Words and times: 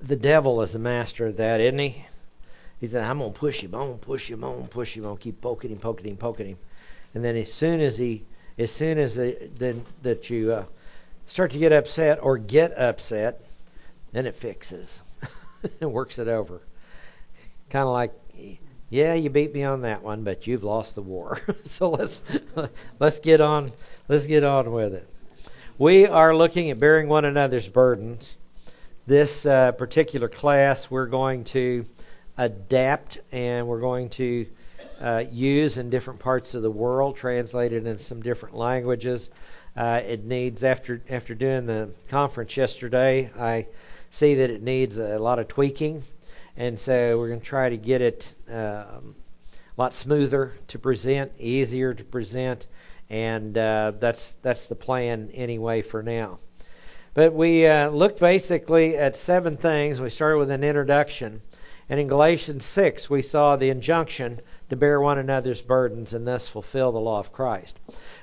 the 0.00 0.16
devil 0.16 0.62
is 0.62 0.72
the 0.72 0.78
master 0.78 1.26
of 1.26 1.36
that, 1.36 1.60
isn't 1.60 1.78
he? 1.78 2.04
He 2.80 2.86
said, 2.86 3.04
I'm 3.04 3.18
going 3.18 3.32
to 3.32 3.38
push 3.38 3.60
him, 3.60 3.72
to 3.72 3.98
push 4.00 4.30
him, 4.30 4.40
to 4.42 4.68
push 4.68 4.96
him, 4.96 5.04
to 5.04 5.16
keep 5.16 5.40
poking 5.40 5.70
him, 5.70 5.78
poking 5.78 6.10
him, 6.10 6.16
poking 6.16 6.46
him. 6.48 6.58
And 7.14 7.24
then 7.24 7.36
as 7.36 7.52
soon 7.52 7.80
as 7.80 7.96
he, 7.96 8.24
as 8.58 8.70
soon 8.70 8.98
as 8.98 9.14
the, 9.14 9.48
the, 9.56 9.76
that 10.02 10.28
you 10.28 10.52
uh, 10.52 10.64
start 11.26 11.52
to 11.52 11.58
get 11.58 11.72
upset 11.72 12.18
or 12.22 12.36
get 12.36 12.76
upset, 12.76 13.40
then 14.12 14.26
it 14.26 14.34
fixes. 14.34 15.00
it 15.80 15.86
works 15.86 16.18
it 16.18 16.28
over. 16.28 16.60
Kind 17.70 17.84
of 17.84 17.92
like, 17.92 18.12
yeah, 18.90 19.14
you 19.14 19.30
beat 19.30 19.52
me 19.54 19.64
on 19.64 19.82
that 19.82 20.02
one, 20.02 20.22
but 20.22 20.46
you've 20.46 20.62
lost 20.62 20.94
the 20.94 21.02
war. 21.02 21.40
so 21.64 21.90
let's 21.90 22.22
let's 23.00 23.18
get 23.20 23.40
on 23.40 23.72
let's 24.08 24.26
get 24.26 24.44
on 24.44 24.70
with 24.70 24.94
it. 24.94 25.08
We 25.78 26.06
are 26.06 26.34
looking 26.34 26.70
at 26.70 26.78
bearing 26.78 27.06
one 27.06 27.26
another's 27.26 27.68
burdens. 27.68 28.34
This 29.06 29.44
uh, 29.44 29.72
particular 29.72 30.26
class 30.26 30.90
we're 30.90 31.04
going 31.04 31.44
to 31.44 31.84
adapt 32.38 33.18
and 33.30 33.68
we're 33.68 33.82
going 33.82 34.08
to 34.08 34.46
uh, 35.02 35.24
use 35.30 35.76
in 35.76 35.90
different 35.90 36.20
parts 36.20 36.54
of 36.54 36.62
the 36.62 36.70
world, 36.70 37.16
translated 37.16 37.86
in 37.86 37.98
some 37.98 38.22
different 38.22 38.56
languages. 38.56 39.28
Uh, 39.76 40.00
it 40.02 40.24
needs 40.24 40.64
after 40.64 41.02
after 41.10 41.34
doing 41.34 41.66
the 41.66 41.90
conference 42.08 42.56
yesterday, 42.56 43.30
I 43.38 43.66
see 44.10 44.36
that 44.36 44.48
it 44.48 44.62
needs 44.62 44.96
a 44.96 45.18
lot 45.18 45.38
of 45.38 45.46
tweaking, 45.46 46.02
and 46.56 46.78
so 46.78 47.18
we're 47.18 47.28
going 47.28 47.40
to 47.40 47.46
try 47.46 47.68
to 47.68 47.76
get 47.76 48.00
it 48.00 48.34
um, 48.48 49.14
a 49.76 49.76
lot 49.76 49.92
smoother 49.92 50.54
to 50.68 50.78
present, 50.78 51.32
easier 51.38 51.92
to 51.92 52.02
present, 52.02 52.66
and 53.10 53.56
uh, 53.56 53.92
that's 53.98 54.34
that's 54.42 54.66
the 54.66 54.74
plan 54.74 55.30
anyway 55.34 55.82
for 55.82 56.02
now. 56.02 56.38
But 57.14 57.32
we 57.32 57.66
uh, 57.66 57.88
looked 57.90 58.20
basically 58.20 58.96
at 58.96 59.16
seven 59.16 59.56
things. 59.56 60.00
We 60.00 60.10
started 60.10 60.38
with 60.38 60.50
an 60.50 60.64
introduction, 60.64 61.40
and 61.88 61.98
in 61.98 62.08
Galatians 62.08 62.64
6 62.64 63.08
we 63.08 63.22
saw 63.22 63.56
the 63.56 63.70
injunction 63.70 64.40
to 64.68 64.76
bear 64.76 65.00
one 65.00 65.18
another's 65.18 65.62
burdens 65.62 66.12
and 66.14 66.26
thus 66.26 66.48
fulfill 66.48 66.92
the 66.92 66.98
law 66.98 67.18
of 67.18 67.32
Christ. 67.32 67.78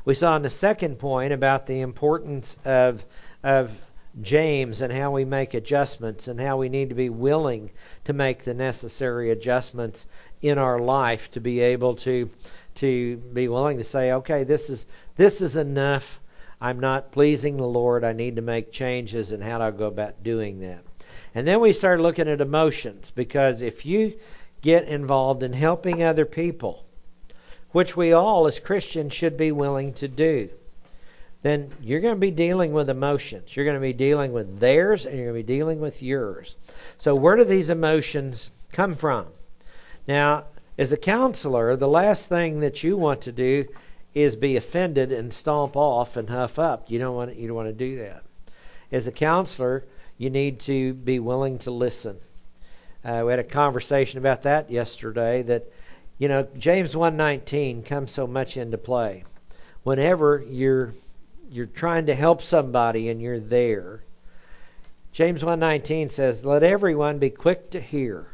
We 0.06 0.14
saw 0.14 0.36
in 0.36 0.42
the 0.42 0.50
second 0.50 1.00
point 1.00 1.34
about 1.34 1.66
the 1.66 1.82
importance 1.82 2.58
of 2.66 3.04
of 3.44 3.72
James 4.22 4.82
and 4.82 4.94
how 4.94 5.10
we 5.10 5.26
make 5.26 5.56
adjustments 5.56 6.28
and 6.28 6.40
how 6.40 6.58
we 6.58 6.70
need 6.70 6.90
to 6.90 6.96
be 6.96 7.10
willing 7.10 7.72
to 8.06 8.14
make 8.14 8.44
the 8.44 8.54
necessary 8.54 9.32
adjustments 9.32 10.06
in 10.42 10.60
our 10.60 10.78
life 10.78 11.32
to 11.32 11.40
be 11.40 11.62
able 11.62 11.96
to 11.96 12.30
to 12.84 13.18
be 13.18 13.48
willing 13.48 13.78
to 13.78 13.84
say, 13.84 14.12
okay, 14.12 14.44
this 14.44 14.70
is 14.70 14.86
this 15.16 15.42
is 15.42 15.56
enough. 15.56 16.20
I'm 16.62 16.80
not 16.80 17.12
pleasing 17.12 17.58
the 17.58 17.68
Lord. 17.68 18.04
I 18.04 18.14
need 18.14 18.36
to 18.36 18.42
make 18.42 18.72
changes 18.72 19.32
and 19.32 19.44
how 19.44 19.58
do 19.58 19.64
I 19.64 19.72
go 19.72 19.88
about 19.88 20.24
doing 20.24 20.60
that. 20.60 20.84
And 21.36 21.48
then 21.48 21.60
we 21.60 21.74
start 21.74 22.00
looking 22.00 22.28
at 22.28 22.42
emotions 22.42 23.12
because 23.12 23.62
if 23.62 23.86
you 23.86 24.14
get 24.62 24.88
involved 24.88 25.44
in 25.44 25.54
helping 25.54 26.04
other 26.04 26.26
people, 26.26 26.86
which 27.72 27.98
we 27.98 28.14
all 28.14 28.48
as 28.48 28.60
Christians 28.60 29.14
should 29.14 29.36
be 29.36 29.52
willing 29.52 29.94
to 29.96 30.08
do, 30.08 30.50
then 31.42 31.72
you're 31.82 32.00
going 32.00 32.16
to 32.16 32.20
be 32.20 32.32
dealing 32.32 32.72
with 32.72 32.90
emotions. 32.90 33.56
You're 33.56 33.66
going 33.66 33.76
to 33.76 33.82
be 33.82 33.94
dealing 33.94 34.32
with 34.32 34.60
theirs 34.60 35.06
and 35.06 35.16
you're 35.16 35.32
going 35.32 35.44
to 35.44 35.48
be 35.48 35.54
dealing 35.54 35.80
with 35.80 36.02
yours. 36.02 36.56
So, 36.98 37.16
where 37.16 37.36
do 37.36 37.44
these 37.44 37.70
emotions 37.70 38.50
come 38.72 38.96
from? 38.96 39.28
Now, 40.08 40.46
as 40.78 40.92
a 40.92 40.98
counselor, 40.98 41.76
the 41.76 41.88
last 41.88 42.28
thing 42.28 42.62
that 42.62 42.84
you 42.84 42.98
want 42.98 43.22
to 43.22 43.32
do 43.32 43.66
is 44.14 44.36
be 44.36 44.58
offended 44.58 45.12
and 45.12 45.34
stomp 45.34 45.76
off 45.76 46.18
and 46.18 46.30
huff 46.30 46.58
up. 46.58 46.90
You 46.90 47.00
don't 47.00 47.16
want 47.16 47.36
you 47.36 47.48
don't 47.48 47.56
want 47.56 47.70
to 47.70 47.74
do 47.74 47.98
that. 47.98 48.24
As 48.92 49.08
a 49.08 49.12
counselor, 49.12 49.86
you 50.18 50.30
need 50.30 50.60
to 50.62 50.94
be 50.94 51.20
willing 51.20 51.60
to 51.60 51.72
listen. 51.72 52.18
Uh, 53.04 53.24
we 53.26 53.32
had 53.32 53.40
a 53.40 53.44
conversation 53.44 54.20
about 54.20 54.44
that 54.44 54.72
yesterday. 54.72 55.44
That 55.44 55.72
you 56.18 56.28
know 56.28 56.48
James 56.58 56.96
1:19 56.96 57.84
comes 57.86 58.12
so 58.12 58.26
much 58.26 58.58
into 58.58 58.78
play. 58.78 59.26
Whenever 59.84 60.44
you're 60.48 60.94
you're 61.50 61.66
trying 61.68 62.08
to 62.08 62.16
help 62.16 62.42
somebody 62.42 63.10
and 63.10 63.22
you're 63.22 63.40
there, 63.40 64.04
James 65.12 65.44
1:19 65.44 66.10
says, 66.10 66.46
"Let 66.46 66.64
everyone 66.64 67.20
be 67.20 67.30
quick 67.30 67.70
to 67.72 67.80
hear, 67.80 68.28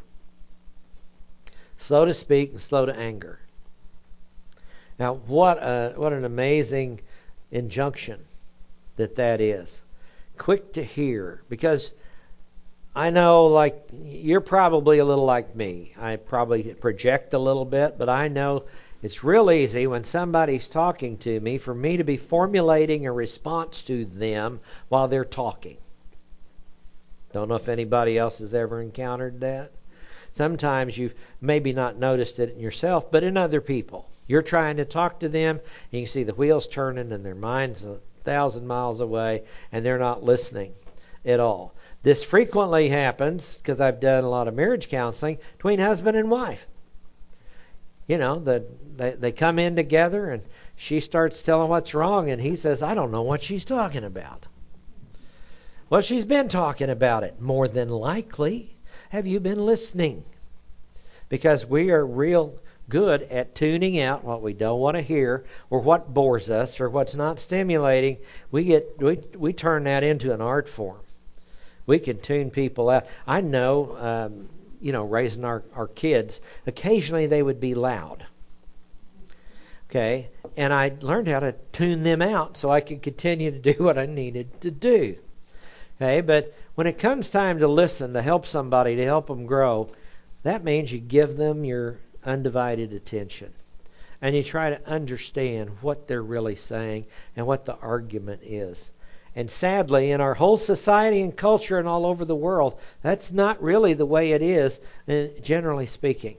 slow 1.90 2.06
to 2.06 2.14
speak 2.14 2.52
and 2.52 2.62
slow 2.62 2.86
to 2.86 2.96
anger. 2.96 3.40
Now, 5.00 5.16
what 5.16 5.58
a 5.58 5.94
what 5.96 6.14
an 6.14 6.24
amazing 6.24 7.02
injunction 7.50 8.24
that 8.98 9.16
that 9.16 9.42
is. 9.42 9.82
Quick 10.38 10.74
to 10.74 10.84
hear 10.84 11.42
because 11.50 11.92
I 12.96 13.10
know 13.10 13.48
like 13.48 13.90
you're 14.04 14.40
probably 14.40 15.00
a 15.00 15.06
little 15.06 15.26
like 15.26 15.56
me. 15.56 15.94
I 15.98 16.18
probably 16.18 16.62
project 16.76 17.34
a 17.34 17.40
little 17.40 17.66
bit, 17.66 17.98
but 17.98 18.08
I 18.08 18.28
know 18.28 18.66
it's 19.02 19.24
real 19.24 19.50
easy 19.50 19.88
when 19.88 20.04
somebody's 20.04 20.68
talking 20.68 21.18
to 21.20 21.40
me 21.40 21.58
for 21.58 21.74
me 21.74 21.98
to 21.98 22.04
be 22.04 22.18
formulating 22.18 23.08
a 23.08 23.12
response 23.12 23.82
to 23.84 24.06
them 24.06 24.60
while 24.90 25.08
they're 25.08 25.26
talking. 25.26 25.78
Don't 27.34 27.50
know 27.50 27.56
if 27.56 27.68
anybody 27.68 28.16
else 28.16 28.38
has 28.38 28.54
ever 28.54 28.80
encountered 28.80 29.40
that. 29.40 29.72
Sometimes 30.32 30.98
you've 30.98 31.16
maybe 31.42 31.74
not 31.74 31.98
noticed 31.98 32.40
it 32.40 32.52
in 32.52 32.60
yourself, 32.60 33.12
but 33.12 33.24
in 33.24 33.38
other 33.38 33.62
people. 33.62 34.10
You're 34.28 34.42
trying 34.42 34.78
to 34.78 34.86
talk 34.86 35.20
to 35.20 35.30
them, 35.30 35.58
and 35.58 36.00
you 36.00 36.02
can 36.02 36.12
see 36.12 36.24
the 36.24 36.34
wheels 36.34 36.68
turning, 36.68 37.12
and 37.12 37.26
their 37.26 37.36
mind's 37.36 37.84
a 37.84 38.00
thousand 38.24 38.68
miles 38.68 39.00
away, 39.00 39.44
and 39.72 39.86
they're 39.86 39.98
not 39.98 40.24
listening 40.24 40.74
at 41.26 41.40
all. 41.40 41.74
This 42.04 42.24
frequently 42.24 42.90
happens 42.90 43.58
because 43.58 43.82
I've 43.82 44.00
done 44.00 44.24
a 44.24 44.30
lot 44.30 44.48
of 44.48 44.54
marriage 44.54 44.88
counseling 44.90 45.40
between 45.58 45.80
husband 45.80 46.16
and 46.16 46.30
wife. 46.30 46.68
You 48.08 48.18
know, 48.18 48.40
the, 48.40 48.66
they, 48.96 49.12
they 49.12 49.32
come 49.32 49.60
in 49.60 49.76
together, 49.76 50.30
and 50.30 50.44
she 50.76 51.00
starts 51.00 51.44
telling 51.44 51.70
what's 51.70 51.94
wrong, 51.94 52.30
and 52.30 52.42
he 52.42 52.56
says, 52.56 52.82
I 52.82 52.94
don't 52.94 53.12
know 53.12 53.24
what 53.24 53.44
she's 53.44 53.66
talking 53.66 54.04
about. 54.04 54.46
Well, 55.90 56.02
she's 56.02 56.26
been 56.26 56.50
talking 56.50 56.90
about 56.90 57.24
it, 57.24 57.42
more 57.42 57.68
than 57.68 57.90
likely. 57.90 58.76
Have 59.10 59.26
you 59.26 59.40
been 59.40 59.66
listening? 59.66 60.24
Because 61.30 61.66
we 61.66 61.90
are 61.90 62.06
real 62.06 62.54
good 62.90 63.24
at 63.24 63.56
tuning 63.56 64.00
out 64.00 64.24
what 64.24 64.42
we 64.42 64.54
don't 64.54 64.80
want 64.80 64.98
to 64.98 65.02
hear 65.02 65.46
or 65.72 65.80
what 65.80 66.14
bores 66.14 66.50
us 66.50 66.80
or 66.80 66.90
what's 66.90 67.16
not 67.16 67.40
stimulating. 67.40 68.18
We 68.52 68.66
get 68.66 69.02
we 69.02 69.20
we 69.36 69.54
turn 69.54 69.86
that 69.86 70.04
into 70.04 70.32
an 70.32 70.42
art 70.42 70.70
form. 70.70 71.02
We 71.88 71.98
can 71.98 72.20
tune 72.20 72.52
people 72.52 72.90
out. 72.90 73.08
I 73.26 73.42
know, 73.42 73.98
um, 73.98 74.50
you 74.80 74.92
know, 74.92 75.04
raising 75.04 75.44
our 75.44 75.64
our 75.76 75.88
kids. 75.88 76.40
Occasionally 76.68 77.26
they 77.26 77.42
would 77.42 77.60
be 77.60 77.74
loud. 77.74 78.26
Okay, 79.90 80.30
and 80.56 80.72
I 80.72 80.94
learned 81.02 81.28
how 81.28 81.40
to 81.40 81.56
tune 81.72 82.04
them 82.04 82.22
out 82.22 82.58
so 82.58 82.70
I 82.70 82.82
could 82.82 83.02
continue 83.02 83.50
to 83.50 83.74
do 83.74 83.84
what 83.84 83.98
I 83.98 84.06
needed 84.06 84.62
to 84.62 84.70
do. 84.70 85.18
Okay, 86.02 86.22
but 86.22 86.54
when 86.76 86.88
it 86.88 86.98
comes 86.98 87.30
time 87.30 87.60
to 87.60 87.68
listen, 87.68 88.14
to 88.14 88.22
help 88.22 88.46
somebody, 88.46 88.96
to 88.96 89.04
help 89.04 89.28
them 89.28 89.46
grow, 89.46 89.90
that 90.44 90.64
means 90.64 90.92
you 90.92 91.00
give 91.00 91.36
them 91.36 91.66
your 91.66 91.98
undivided 92.24 92.94
attention. 92.94 93.52
And 94.22 94.36
you 94.36 94.44
try 94.44 94.70
to 94.70 94.90
understand 94.90 95.70
what 95.82 96.08
they're 96.08 96.22
really 96.22 96.56
saying 96.56 97.06
and 97.36 97.46
what 97.46 97.66
the 97.66 97.76
argument 97.76 98.44
is. 98.44 98.92
And 99.36 99.52
sadly, 99.52 100.12
in 100.12 100.22
our 100.22 100.34
whole 100.34 100.58
society 100.58 101.22
and 101.22 101.36
culture 101.36 101.78
and 101.78 101.88
all 101.88 102.06
over 102.06 102.24
the 102.24 102.36
world, 102.36 102.80
that's 103.02 103.32
not 103.32 103.62
really 103.62 103.94
the 103.94 104.06
way 104.06 104.32
it 104.32 104.42
is, 104.42 104.80
uh, 105.08 105.26
generally 105.42 105.86
speaking. 105.86 106.38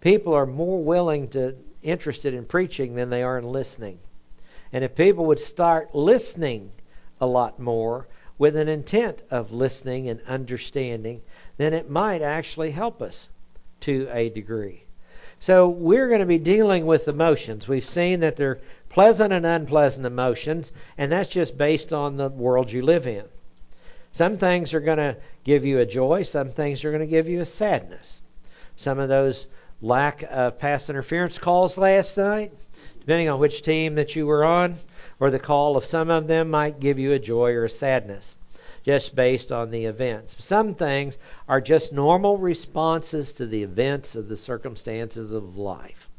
People 0.00 0.34
are 0.34 0.46
more 0.46 0.82
willing 0.82 1.28
to 1.28 1.56
interested 1.82 2.34
in 2.34 2.44
preaching 2.44 2.94
than 2.94 3.10
they 3.10 3.22
are 3.22 3.38
in 3.38 3.44
listening. 3.44 3.98
And 4.72 4.82
if 4.82 4.96
people 4.96 5.26
would 5.26 5.40
start 5.40 5.94
listening 5.94 6.70
a 7.20 7.26
lot 7.26 7.60
more, 7.60 8.06
with 8.38 8.56
an 8.56 8.68
intent 8.68 9.22
of 9.30 9.52
listening 9.52 10.08
and 10.08 10.20
understanding, 10.26 11.22
then 11.56 11.72
it 11.72 11.88
might 11.88 12.22
actually 12.22 12.70
help 12.70 13.00
us 13.00 13.28
to 13.80 14.08
a 14.12 14.28
degree. 14.28 14.82
So 15.38 15.68
we're 15.68 16.08
going 16.08 16.20
to 16.20 16.26
be 16.26 16.38
dealing 16.38 16.86
with 16.86 17.08
emotions. 17.08 17.68
We've 17.68 17.84
seen 17.84 18.20
that 18.20 18.36
they're 18.36 18.60
pleasant 18.88 19.32
and 19.32 19.44
unpleasant 19.44 20.06
emotions, 20.06 20.72
and 20.96 21.12
that's 21.12 21.28
just 21.28 21.58
based 21.58 21.92
on 21.92 22.16
the 22.16 22.28
world 22.28 22.70
you 22.70 22.82
live 22.82 23.06
in. 23.06 23.24
Some 24.12 24.36
things 24.36 24.74
are 24.74 24.80
going 24.80 24.98
to 24.98 25.16
give 25.42 25.64
you 25.64 25.80
a 25.80 25.86
joy, 25.86 26.22
some 26.22 26.48
things 26.48 26.84
are 26.84 26.90
going 26.90 27.00
to 27.00 27.06
give 27.06 27.28
you 27.28 27.40
a 27.40 27.44
sadness. 27.44 28.22
Some 28.76 28.98
of 28.98 29.08
those 29.08 29.46
lack 29.82 30.22
of 30.30 30.58
pass 30.58 30.88
interference 30.88 31.38
calls 31.38 31.76
last 31.76 32.16
night, 32.16 32.52
depending 33.04 33.28
on 33.28 33.38
which 33.38 33.62
team 33.62 33.94
that 33.94 34.16
you 34.16 34.26
were 34.26 34.44
on, 34.44 34.74
or 35.20 35.30
the 35.30 35.38
call 35.38 35.76
of 35.76 35.84
some 35.84 36.10
of 36.10 36.26
them 36.26 36.50
might 36.50 36.80
give 36.80 36.98
you 36.98 37.12
a 37.12 37.18
joy 37.18 37.52
or 37.52 37.64
a 37.64 37.70
sadness 37.70 38.36
just 38.82 39.14
based 39.14 39.50
on 39.50 39.70
the 39.70 39.86
events. 39.86 40.36
Some 40.38 40.74
things 40.74 41.16
are 41.48 41.60
just 41.60 41.92
normal 41.92 42.36
responses 42.36 43.32
to 43.34 43.46
the 43.46 43.62
events 43.62 44.14
of 44.14 44.28
the 44.28 44.36
circumstances 44.36 45.32
of 45.32 45.56
life. 45.56 46.10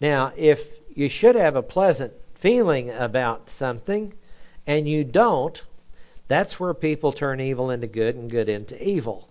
Now, 0.00 0.32
if 0.36 0.66
you 0.94 1.08
should 1.08 1.36
have 1.36 1.56
a 1.56 1.62
pleasant 1.62 2.12
feeling 2.34 2.90
about 2.90 3.48
something 3.50 4.12
and 4.66 4.88
you 4.88 5.04
don't, 5.04 5.62
That's 6.28 6.60
where 6.60 6.74
people 6.74 7.10
turn 7.12 7.40
evil 7.40 7.70
into 7.70 7.86
good 7.86 8.14
and 8.14 8.30
good 8.30 8.50
into 8.50 8.80
evil. 8.86 9.28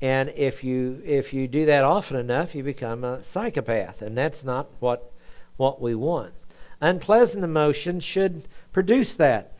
And 0.00 0.30
if 0.30 0.64
you 0.64 1.00
if 1.04 1.32
you 1.32 1.46
do 1.46 1.66
that 1.66 1.84
often 1.84 2.16
enough, 2.16 2.56
you 2.56 2.64
become 2.64 3.04
a 3.04 3.22
psychopath, 3.22 4.02
and 4.02 4.18
that's 4.18 4.42
not 4.42 4.66
what 4.80 5.11
what 5.56 5.80
we 5.80 5.94
want. 5.94 6.32
Unpleasant 6.80 7.44
emotions 7.44 8.04
should 8.04 8.42
produce 8.72 9.14
that 9.14 9.52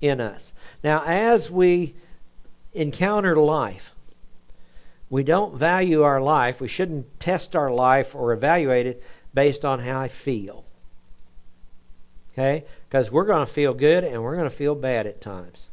in 0.00 0.20
us. 0.20 0.52
Now, 0.84 1.02
as 1.04 1.50
we 1.50 1.94
encounter 2.72 3.36
life, 3.36 3.92
we 5.10 5.24
don't 5.24 5.56
value 5.56 6.02
our 6.02 6.20
life. 6.20 6.60
We 6.60 6.68
shouldn't 6.68 7.18
test 7.18 7.56
our 7.56 7.70
life 7.70 8.14
or 8.14 8.32
evaluate 8.32 8.86
it 8.86 9.02
based 9.34 9.64
on 9.64 9.80
how 9.80 10.00
I 10.00 10.08
feel. 10.08 10.64
Okay? 12.32 12.64
Because 12.88 13.10
we're 13.10 13.24
going 13.24 13.44
to 13.44 13.52
feel 13.52 13.74
good 13.74 14.04
and 14.04 14.22
we're 14.22 14.36
going 14.36 14.48
to 14.48 14.54
feel 14.54 14.74
bad 14.74 15.06
at 15.06 15.20
times. 15.20 15.68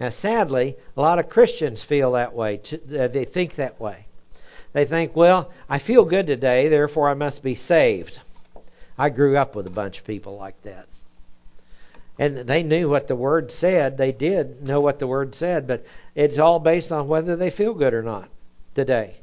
Now, 0.00 0.10
sadly, 0.10 0.76
a 0.96 1.00
lot 1.00 1.18
of 1.18 1.28
Christians 1.28 1.82
feel 1.82 2.12
that 2.12 2.32
way. 2.32 2.60
Uh, 2.72 3.08
they 3.08 3.24
think 3.24 3.56
that 3.56 3.80
way. 3.80 4.06
They 4.72 4.84
think, 4.84 5.16
well, 5.16 5.50
I 5.68 5.78
feel 5.78 6.04
good 6.04 6.26
today, 6.26 6.68
therefore 6.68 7.08
I 7.08 7.14
must 7.14 7.42
be 7.42 7.56
saved. 7.56 8.18
I 8.98 9.10
grew 9.10 9.36
up 9.36 9.54
with 9.54 9.66
a 9.66 9.70
bunch 9.70 9.98
of 9.98 10.04
people 10.04 10.36
like 10.36 10.60
that. 10.62 10.88
And 12.18 12.36
they 12.36 12.64
knew 12.64 12.88
what 12.88 13.06
the 13.06 13.14
Word 13.14 13.52
said. 13.52 13.96
They 13.96 14.10
did 14.10 14.66
know 14.66 14.80
what 14.80 14.98
the 14.98 15.06
Word 15.06 15.36
said, 15.36 15.68
but 15.68 15.86
it's 16.16 16.38
all 16.38 16.58
based 16.58 16.90
on 16.90 17.06
whether 17.06 17.36
they 17.36 17.50
feel 17.50 17.74
good 17.74 17.94
or 17.94 18.02
not 18.02 18.28
today. 18.74 19.14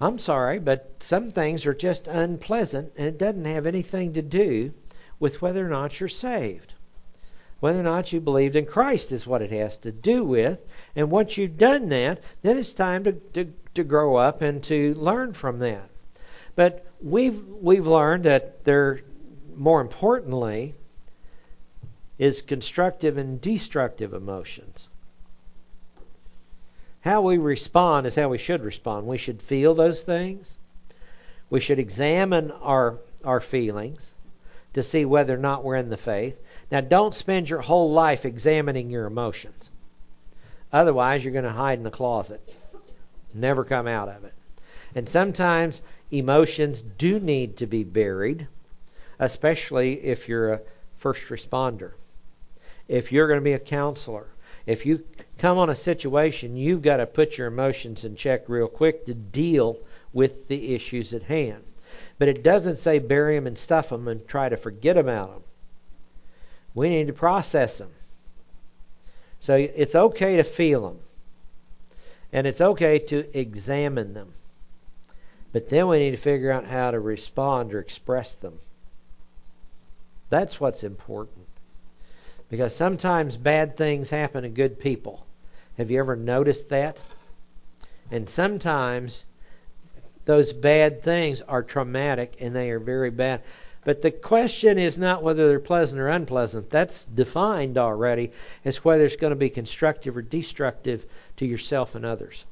I'm 0.00 0.18
sorry, 0.18 0.58
but 0.58 0.94
some 1.00 1.30
things 1.30 1.66
are 1.66 1.74
just 1.74 2.08
unpleasant, 2.08 2.92
and 2.96 3.06
it 3.06 3.18
doesn't 3.18 3.44
have 3.44 3.66
anything 3.66 4.14
to 4.14 4.22
do 4.22 4.72
with 5.20 5.42
whether 5.42 5.64
or 5.64 5.68
not 5.68 6.00
you're 6.00 6.08
saved. 6.08 6.72
Whether 7.60 7.80
or 7.80 7.84
not 7.84 8.12
you 8.12 8.20
believed 8.20 8.56
in 8.56 8.66
Christ 8.66 9.12
is 9.12 9.26
what 9.26 9.42
it 9.42 9.50
has 9.50 9.76
to 9.78 9.92
do 9.92 10.24
with. 10.24 10.58
And 10.96 11.10
once 11.10 11.38
you've 11.38 11.58
done 11.58 11.88
that, 11.90 12.20
then 12.42 12.58
it's 12.58 12.74
time 12.74 13.04
to, 13.04 13.12
to, 13.12 13.52
to 13.74 13.84
grow 13.84 14.16
up 14.16 14.42
and 14.42 14.62
to 14.64 14.94
learn 14.94 15.32
from 15.32 15.58
that. 15.60 15.88
But 16.56 16.86
we've 17.02 17.44
we've 17.60 17.86
learned 17.86 18.24
that 18.24 18.64
there 18.64 19.00
more 19.56 19.80
importantly 19.80 20.74
is 22.18 22.42
constructive 22.42 23.18
and 23.18 23.40
destructive 23.40 24.14
emotions. 24.14 24.88
How 27.00 27.22
we 27.22 27.38
respond 27.38 28.06
is 28.06 28.14
how 28.14 28.28
we 28.28 28.38
should 28.38 28.62
respond. 28.62 29.06
We 29.06 29.18
should 29.18 29.42
feel 29.42 29.74
those 29.74 30.02
things. 30.02 30.56
We 31.50 31.60
should 31.60 31.78
examine 31.78 32.50
our 32.50 32.98
our 33.24 33.40
feelings 33.40 34.14
to 34.74 34.82
see 34.82 35.04
whether 35.04 35.34
or 35.34 35.38
not 35.38 35.64
we're 35.64 35.76
in 35.76 35.90
the 35.90 35.96
faith. 35.96 36.40
Now, 36.70 36.80
don't 36.80 37.14
spend 37.14 37.48
your 37.48 37.60
whole 37.60 37.92
life 37.92 38.24
examining 38.24 38.90
your 38.90 39.06
emotions. 39.06 39.70
Otherwise, 40.72 41.24
you're 41.24 41.32
going 41.32 41.44
to 41.44 41.50
hide 41.50 41.78
in 41.78 41.86
a 41.86 41.90
closet, 41.90 42.40
never 43.32 43.64
come 43.64 43.86
out 43.86 44.08
of 44.08 44.24
it. 44.24 44.34
And 44.96 45.08
sometimes 45.08 45.80
emotions 46.18 46.82
do 46.82 47.18
need 47.18 47.58
to 47.58 47.66
be 47.66 47.84
buried, 47.84 48.46
especially 49.18 50.04
if 50.04 50.28
you're 50.28 50.52
a 50.54 50.60
first 50.96 51.28
responder. 51.28 51.92
If 52.88 53.12
you're 53.12 53.28
going 53.28 53.40
to 53.40 53.44
be 53.44 53.52
a 53.52 53.58
counselor, 53.58 54.26
if 54.66 54.86
you 54.86 55.04
come 55.38 55.58
on 55.58 55.70
a 55.70 55.74
situation, 55.74 56.56
you've 56.56 56.82
got 56.82 56.98
to 56.98 57.06
put 57.06 57.36
your 57.36 57.48
emotions 57.48 58.04
in 58.04 58.16
check 58.16 58.48
real 58.48 58.68
quick 58.68 59.06
to 59.06 59.14
deal 59.14 59.78
with 60.12 60.48
the 60.48 60.74
issues 60.74 61.12
at 61.12 61.22
hand. 61.22 61.62
But 62.18 62.28
it 62.28 62.42
doesn't 62.42 62.78
say 62.78 62.98
bury 62.98 63.36
them 63.36 63.46
and 63.46 63.58
stuff 63.58 63.88
them 63.90 64.08
and 64.08 64.26
try 64.26 64.48
to 64.48 64.56
forget 64.56 64.96
about 64.96 65.32
them. 65.32 65.42
We 66.74 66.88
need 66.88 67.08
to 67.08 67.12
process 67.12 67.78
them. 67.78 67.90
So 69.40 69.56
it's 69.56 69.94
okay 69.94 70.36
to 70.36 70.44
feel 70.44 70.88
them. 70.88 70.98
And 72.32 72.46
it's 72.46 72.60
okay 72.60 72.98
to 72.98 73.38
examine 73.38 74.14
them. 74.14 74.32
But 75.54 75.68
then 75.68 75.86
we 75.86 76.00
need 76.00 76.10
to 76.10 76.16
figure 76.16 76.50
out 76.50 76.66
how 76.66 76.90
to 76.90 76.98
respond 76.98 77.74
or 77.74 77.78
express 77.78 78.34
them. 78.34 78.58
That's 80.28 80.58
what's 80.58 80.82
important. 80.82 81.46
Because 82.50 82.74
sometimes 82.74 83.36
bad 83.36 83.76
things 83.76 84.10
happen 84.10 84.42
to 84.42 84.48
good 84.48 84.80
people. 84.80 85.24
Have 85.78 85.92
you 85.92 86.00
ever 86.00 86.16
noticed 86.16 86.70
that? 86.70 86.96
And 88.10 88.28
sometimes 88.28 89.24
those 90.24 90.52
bad 90.52 91.04
things 91.04 91.40
are 91.40 91.62
traumatic 91.62 92.34
and 92.40 92.54
they 92.54 92.72
are 92.72 92.80
very 92.80 93.10
bad. 93.10 93.42
But 93.84 94.02
the 94.02 94.10
question 94.10 94.76
is 94.76 94.98
not 94.98 95.22
whether 95.22 95.46
they're 95.46 95.60
pleasant 95.60 96.00
or 96.00 96.08
unpleasant. 96.08 96.68
That's 96.68 97.04
defined 97.04 97.78
already. 97.78 98.32
It's 98.64 98.84
whether 98.84 99.04
it's 99.04 99.14
going 99.14 99.30
to 99.30 99.36
be 99.36 99.50
constructive 99.50 100.16
or 100.16 100.22
destructive 100.22 101.06
to 101.36 101.46
yourself 101.46 101.94
and 101.94 102.04
others. 102.04 102.44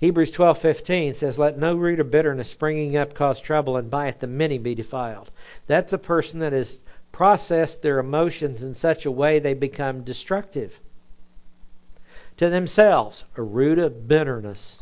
Hebrews 0.00 0.32
12:15 0.32 1.14
says, 1.14 1.38
"Let 1.38 1.56
no 1.56 1.76
root 1.76 2.00
of 2.00 2.10
bitterness 2.10 2.48
springing 2.48 2.96
up 2.96 3.14
cause 3.14 3.38
trouble, 3.38 3.76
and 3.76 3.88
by 3.88 4.08
it 4.08 4.18
the 4.18 4.26
many 4.26 4.58
be 4.58 4.74
defiled." 4.74 5.30
That's 5.68 5.92
a 5.92 5.98
person 5.98 6.40
that 6.40 6.52
has 6.52 6.80
processed 7.12 7.80
their 7.82 8.00
emotions 8.00 8.64
in 8.64 8.74
such 8.74 9.06
a 9.06 9.10
way 9.12 9.38
they 9.38 9.54
become 9.54 10.02
destructive 10.02 10.80
to 12.38 12.50
themselves. 12.50 13.24
A 13.36 13.42
root 13.42 13.78
of 13.78 14.08
bitterness 14.08 14.80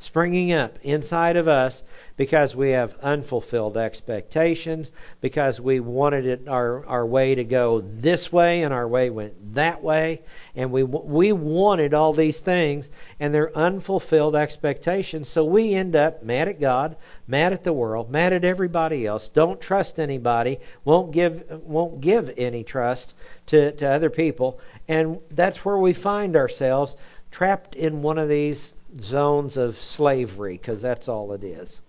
springing 0.00 0.52
up 0.52 0.78
inside 0.82 1.36
of 1.36 1.48
us 1.48 1.82
because 2.16 2.54
we 2.54 2.70
have 2.70 2.98
unfulfilled 3.00 3.76
expectations, 3.76 4.90
because 5.20 5.60
we 5.60 5.78
wanted 5.78 6.26
it 6.26 6.48
our, 6.48 6.84
our 6.86 7.06
way 7.06 7.36
to 7.36 7.44
go 7.44 7.80
this 7.80 8.32
way 8.32 8.64
and 8.64 8.74
our 8.74 8.88
way 8.88 9.08
went 9.08 9.54
that 9.54 9.82
way, 9.82 10.20
and 10.56 10.72
we 10.72 10.82
we 10.82 11.30
wanted 11.32 11.94
all 11.94 12.12
these 12.12 12.40
things 12.40 12.90
and 13.20 13.32
they're 13.32 13.56
unfulfilled 13.56 14.34
expectations. 14.34 15.28
So 15.28 15.44
we 15.44 15.74
end 15.74 15.94
up 15.94 16.24
mad 16.24 16.48
at 16.48 16.60
God, 16.60 16.96
mad 17.28 17.52
at 17.52 17.62
the 17.62 17.72
world, 17.72 18.10
mad 18.10 18.32
at 18.32 18.44
everybody 18.44 19.06
else, 19.06 19.28
don't 19.28 19.60
trust 19.60 20.00
anybody, 20.00 20.58
won't 20.84 21.12
give 21.12 21.44
won't 21.64 22.00
give 22.00 22.34
any 22.36 22.64
trust 22.64 23.14
to, 23.46 23.70
to 23.72 23.86
other 23.86 24.10
people, 24.10 24.58
and 24.88 25.18
that's 25.30 25.64
where 25.64 25.78
we 25.78 25.92
find 25.92 26.36
ourselves 26.36 26.96
trapped 27.30 27.76
in 27.76 28.02
one 28.02 28.18
of 28.18 28.28
these 28.28 28.74
zones 29.00 29.56
of 29.56 29.76
slavery 29.76 30.54
because 30.54 30.82
that's 30.82 31.08
all 31.08 31.32
it 31.32 31.44
is. 31.44 31.80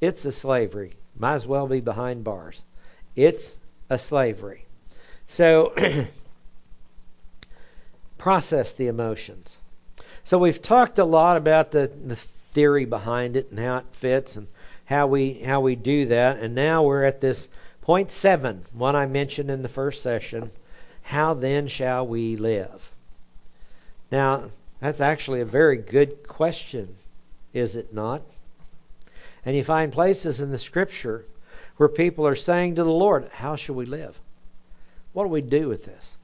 It's 0.00 0.24
a 0.24 0.32
slavery. 0.32 0.94
Might 1.16 1.34
as 1.34 1.46
well 1.46 1.66
be 1.66 1.80
behind 1.80 2.24
bars. 2.24 2.62
It's 3.16 3.58
a 3.90 3.98
slavery. 3.98 4.64
So, 5.26 5.74
process 8.18 8.72
the 8.72 8.88
emotions. 8.88 9.56
So, 10.24 10.38
we've 10.38 10.62
talked 10.62 10.98
a 10.98 11.04
lot 11.04 11.36
about 11.36 11.70
the, 11.70 11.90
the 12.06 12.16
theory 12.52 12.84
behind 12.84 13.36
it 13.36 13.50
and 13.50 13.58
how 13.58 13.78
it 13.78 13.86
fits 13.92 14.36
and 14.36 14.48
how 14.84 15.06
we 15.06 15.34
how 15.34 15.60
we 15.60 15.76
do 15.76 16.06
that. 16.06 16.38
And 16.38 16.54
now 16.54 16.82
we're 16.82 17.04
at 17.04 17.20
this 17.20 17.48
point 17.82 18.10
seven, 18.10 18.64
one 18.72 18.96
I 18.96 19.06
mentioned 19.06 19.50
in 19.50 19.62
the 19.62 19.68
first 19.68 20.02
session. 20.02 20.50
How 21.02 21.34
then 21.34 21.68
shall 21.68 22.06
we 22.06 22.36
live? 22.36 22.92
Now, 24.10 24.50
that's 24.80 25.00
actually 25.00 25.42
a 25.42 25.46
very 25.46 25.76
good 25.76 26.26
question, 26.26 26.96
is 27.52 27.76
it 27.76 27.92
not? 27.92 28.22
And 29.44 29.56
you 29.56 29.64
find 29.64 29.92
places 29.92 30.40
in 30.40 30.50
the 30.50 30.58
scripture 30.58 31.24
where 31.76 31.88
people 31.88 32.26
are 32.26 32.36
saying 32.36 32.74
to 32.74 32.84
the 32.84 32.90
Lord, 32.90 33.28
How 33.32 33.56
shall 33.56 33.74
we 33.74 33.86
live? 33.86 34.18
What 35.12 35.24
do 35.24 35.28
we 35.28 35.42
do 35.42 35.68
with 35.68 35.84
this? 35.84 36.16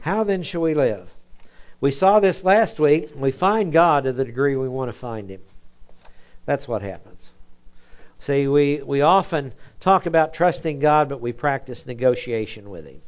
How 0.00 0.24
then 0.24 0.42
shall 0.42 0.62
we 0.62 0.74
live? 0.74 1.08
We 1.80 1.92
saw 1.92 2.20
this 2.20 2.42
last 2.44 2.80
week. 2.80 3.10
We 3.14 3.30
find 3.30 3.72
God 3.72 4.04
to 4.04 4.12
the 4.12 4.24
degree 4.24 4.56
we 4.56 4.68
want 4.68 4.88
to 4.88 4.98
find 4.98 5.30
Him. 5.30 5.40
That's 6.44 6.66
what 6.66 6.82
happens. 6.82 7.30
See, 8.20 8.48
we, 8.48 8.82
we 8.82 9.02
often 9.02 9.52
talk 9.80 10.06
about 10.06 10.34
trusting 10.34 10.80
God, 10.80 11.08
but 11.08 11.20
we 11.20 11.32
practice 11.32 11.86
negotiation 11.86 12.68
with 12.70 12.86
Him. 12.86 13.00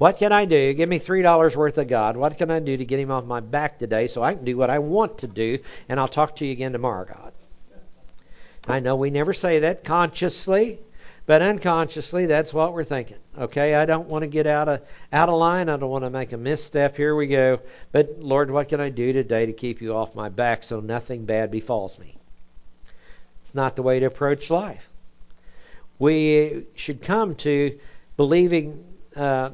What 0.00 0.16
can 0.16 0.32
I 0.32 0.46
do? 0.46 0.72
Give 0.72 0.88
me 0.88 0.98
$3 0.98 1.56
worth 1.56 1.76
of 1.76 1.86
God. 1.86 2.16
What 2.16 2.38
can 2.38 2.50
I 2.50 2.58
do 2.58 2.74
to 2.74 2.86
get 2.86 2.98
him 2.98 3.10
off 3.10 3.26
my 3.26 3.40
back 3.40 3.78
today 3.78 4.06
so 4.06 4.22
I 4.22 4.32
can 4.32 4.46
do 4.46 4.56
what 4.56 4.70
I 4.70 4.78
want 4.78 5.18
to 5.18 5.26
do? 5.26 5.58
And 5.90 6.00
I'll 6.00 6.08
talk 6.08 6.36
to 6.36 6.46
you 6.46 6.52
again 6.52 6.72
tomorrow, 6.72 7.04
God. 7.04 7.34
I 8.66 8.80
know 8.80 8.96
we 8.96 9.10
never 9.10 9.34
say 9.34 9.58
that 9.58 9.84
consciously, 9.84 10.78
but 11.26 11.42
unconsciously, 11.42 12.24
that's 12.24 12.54
what 12.54 12.72
we're 12.72 12.82
thinking. 12.82 13.18
Okay, 13.38 13.74
I 13.74 13.84
don't 13.84 14.08
want 14.08 14.22
to 14.22 14.26
get 14.26 14.46
out 14.46 14.70
of 14.70 14.80
out 15.12 15.28
of 15.28 15.34
line. 15.34 15.68
I 15.68 15.76
don't 15.76 15.90
want 15.90 16.04
to 16.04 16.10
make 16.10 16.32
a 16.32 16.38
misstep. 16.38 16.96
Here 16.96 17.14
we 17.14 17.26
go. 17.26 17.60
But 17.92 18.20
Lord, 18.20 18.50
what 18.50 18.70
can 18.70 18.80
I 18.80 18.88
do 18.88 19.12
today 19.12 19.44
to 19.44 19.52
keep 19.52 19.82
you 19.82 19.94
off 19.94 20.14
my 20.14 20.30
back 20.30 20.62
so 20.62 20.80
nothing 20.80 21.26
bad 21.26 21.50
befalls 21.50 21.98
me? 21.98 22.16
It's 23.44 23.54
not 23.54 23.76
the 23.76 23.82
way 23.82 24.00
to 24.00 24.06
approach 24.06 24.48
life. 24.48 24.88
We 25.98 26.64
should 26.74 27.02
come 27.02 27.34
to 27.34 27.78
believing 28.16 28.82
uh, 29.14 29.50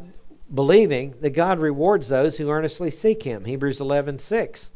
believing 0.52 1.14
that 1.20 1.30
God 1.30 1.58
rewards 1.58 2.08
those 2.08 2.36
who 2.36 2.50
earnestly 2.50 2.90
seek 2.90 3.22
Him. 3.22 3.44
Hebrews 3.44 3.80
11:6 3.80 4.68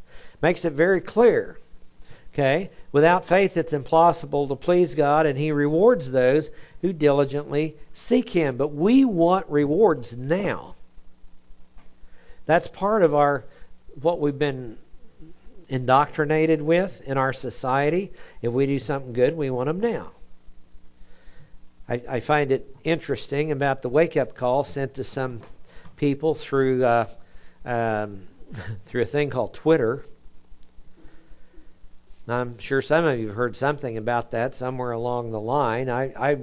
makes 0.42 0.64
it 0.64 0.72
very 0.72 1.00
clear. 1.00 1.58
Okay, 2.32 2.70
without 2.92 3.24
faith 3.24 3.56
it's 3.56 3.72
impossible 3.72 4.48
to 4.48 4.56
please 4.56 4.94
God, 4.94 5.26
and 5.26 5.38
He 5.38 5.52
rewards 5.52 6.10
those 6.10 6.50
who 6.80 6.92
diligently 6.92 7.76
seek 7.92 8.30
Him. 8.30 8.56
But 8.56 8.68
we 8.68 9.04
want 9.04 9.46
rewards 9.48 10.16
now. 10.16 10.74
That's 12.46 12.68
part 12.68 13.02
of 13.02 13.14
our 13.14 13.44
what 14.00 14.20
we've 14.20 14.38
been 14.38 14.76
indoctrinated 15.68 16.60
with 16.60 17.00
in 17.02 17.16
our 17.16 17.32
society. 17.32 18.12
If 18.42 18.52
we 18.52 18.66
do 18.66 18.78
something 18.78 19.12
good, 19.12 19.36
we 19.36 19.50
want 19.50 19.68
them 19.68 19.80
now. 19.80 20.10
I, 21.88 22.02
I 22.08 22.20
find 22.20 22.52
it 22.52 22.74
interesting 22.84 23.52
about 23.52 23.82
the 23.82 23.88
wake 23.88 24.16
up 24.16 24.34
call 24.34 24.64
sent 24.64 24.94
to 24.94 25.04
some 25.04 25.40
people 26.00 26.34
through 26.34 26.82
uh, 26.82 27.06
um, 27.66 28.22
through 28.86 29.02
a 29.02 29.06
thing 29.06 29.28
called 29.28 29.52
Twitter. 29.52 30.04
I'm 32.26 32.58
sure 32.58 32.80
some 32.80 33.04
of 33.04 33.18
you 33.18 33.26
have 33.26 33.36
heard 33.36 33.56
something 33.56 33.98
about 33.98 34.30
that 34.30 34.54
somewhere 34.54 34.92
along 34.92 35.32
the 35.32 35.40
line. 35.40 35.90
I, 35.90 36.04
I 36.16 36.38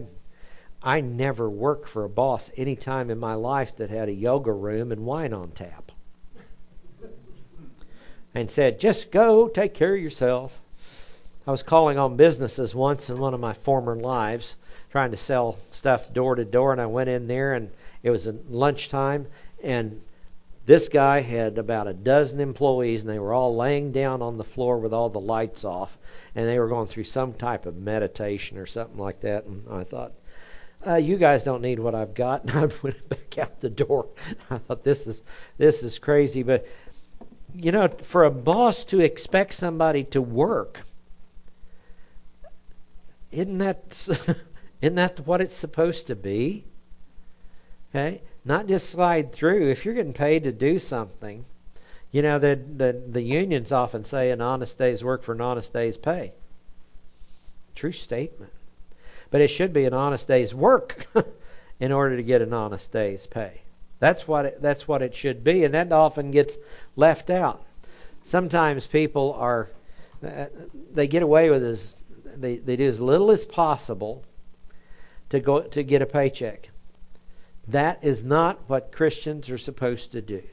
I 0.84 1.02
never 1.02 1.50
worked 1.50 1.90
for 1.90 2.04
a 2.04 2.10
boss 2.10 2.52
any 2.56 2.76
time 2.76 3.10
in 3.10 3.18
my 3.18 3.34
life 3.34 3.76
that 3.78 3.90
had 3.90 4.10
a 4.10 4.14
yoga 4.14 4.52
room 4.52 4.92
and 4.92 5.06
wine 5.06 5.34
on 5.34 5.52
tap. 5.52 5.92
And 8.36 8.52
said, 8.52 8.80
just 8.80 9.12
go 9.12 9.48
take 9.48 9.74
care 9.74 9.96
of 9.96 10.02
yourself. 10.02 10.60
I 11.48 11.52
was 11.52 11.64
calling 11.64 11.98
on 11.98 12.18
businesses 12.18 12.76
once 12.76 13.10
in 13.10 13.18
one 13.18 13.34
of 13.34 13.40
my 13.40 13.54
former 13.54 13.96
lives, 13.96 14.56
trying 14.92 15.12
to 15.12 15.18
sell 15.18 15.58
stuff 15.72 16.14
door 16.14 16.36
to 16.36 16.46
door, 16.46 16.74
and 16.74 16.82
I 16.82 16.88
went 16.88 17.10
in 17.10 17.28
there 17.28 17.54
and 17.54 17.72
it 18.04 18.12
was 18.12 18.30
lunchtime, 18.50 19.28
and 19.64 20.02
this 20.66 20.90
guy 20.90 21.22
had 21.22 21.58
about 21.58 21.88
a 21.88 21.94
dozen 21.94 22.42
employees, 22.42 23.02
and 23.02 23.10
they 23.10 23.20
were 23.20 23.34
all 23.34 23.56
laying 23.56 23.94
down 23.94 24.22
on 24.22 24.38
the 24.38 24.44
floor 24.44 24.78
with 24.78 24.94
all 24.94 25.10
the 25.10 25.20
lights 25.20 25.64
off, 25.64 25.98
and 26.36 26.46
they 26.46 26.60
were 26.60 26.68
going 26.68 26.88
through 26.88 27.06
some 27.06 27.34
type 27.34 27.66
of 27.66 27.78
meditation 27.78 28.58
or 28.58 28.66
something 28.66 29.00
like 29.00 29.22
that. 29.22 29.46
And 29.46 29.64
I 29.72 29.86
thought, 29.86 30.12
uh, 30.86 30.96
you 30.96 31.18
guys 31.18 31.44
don't 31.44 31.62
need 31.62 31.80
what 31.80 31.96
I've 31.96 32.14
got. 32.14 32.44
And 32.50 32.52
I 32.52 32.76
went 32.84 33.10
back 33.10 33.38
out 33.38 33.62
the 33.62 33.70
door. 33.70 34.10
I 34.50 34.58
thought 34.58 34.84
this 34.84 35.08
is 35.08 35.24
this 35.58 35.84
is 35.84 36.00
crazy, 36.00 36.44
but 36.44 36.68
you 37.54 37.72
know, 37.72 37.88
for 37.88 38.26
a 38.26 38.32
boss 38.32 38.84
to 38.86 39.00
expect 39.00 39.54
somebody 39.54 40.04
to 40.06 40.22
work, 40.22 40.82
isn't 43.32 43.58
that 43.60 44.08
isn't 44.82 44.96
that 44.96 45.26
what 45.26 45.42
it's 45.42 45.56
supposed 45.56 46.08
to 46.08 46.16
be? 46.16 46.66
Okay, 47.90 48.22
not 48.48 48.68
just 48.68 48.90
slide 48.90 49.34
through. 49.34 49.70
If 49.70 49.84
you're 49.84 49.94
getting 49.94 50.14
paid 50.14 50.44
to 50.44 50.52
do 50.52 50.80
something, 50.80 51.46
you 52.12 52.22
know 52.22 52.40
the 52.40 52.56
the, 52.56 53.02
the 53.08 53.22
unions 53.22 53.72
often 53.72 54.04
say 54.04 54.32
an 54.32 54.42
honest 54.42 54.78
day's 54.78 55.04
work 55.04 55.24
for 55.24 55.34
an 55.34 55.42
honest 55.42 55.74
day's 55.74 55.98
pay. 55.98 56.34
True 57.76 57.92
statement. 57.92 58.52
But 59.30 59.42
it 59.42 59.50
should 59.50 59.74
be 59.74 59.86
an 59.86 59.94
honest 59.94 60.28
day's 60.28 60.54
work 60.54 61.08
in 61.80 61.92
order 61.92 62.16
to 62.16 62.24
get 62.24 62.42
an 62.42 62.54
honest 62.54 62.92
day's 62.92 63.28
pay. 63.28 63.62
That's 64.00 64.28
what 64.28 64.46
it, 64.46 64.62
that's 64.62 64.88
what 64.88 65.02
it 65.02 65.14
should 65.14 65.44
be, 65.44 65.64
and 65.64 65.74
that 65.74 65.92
often 65.92 66.32
gets 66.32 66.58
left 66.96 67.30
out. 67.30 67.66
Sometimes 68.24 68.88
people 68.88 69.34
are 69.34 69.70
uh, 70.26 70.46
they 70.94 71.08
get 71.08 71.24
away 71.24 71.50
with 71.50 71.64
as 71.64 71.96
they, 72.36 72.58
they 72.58 72.76
do 72.76 72.88
as 72.88 73.02
little 73.02 73.32
as 73.32 73.46
possible 73.46 74.24
to 75.30 75.40
go 75.40 75.62
to 75.62 75.84
get 75.84 76.02
a 76.02 76.06
paycheck. 76.06 76.70
That 77.68 78.04
is 78.04 78.24
not 78.24 78.70
what 78.70 78.92
Christians 78.92 79.50
are 79.50 79.58
supposed 79.58 80.14
to 80.14 80.22
do 80.22 80.44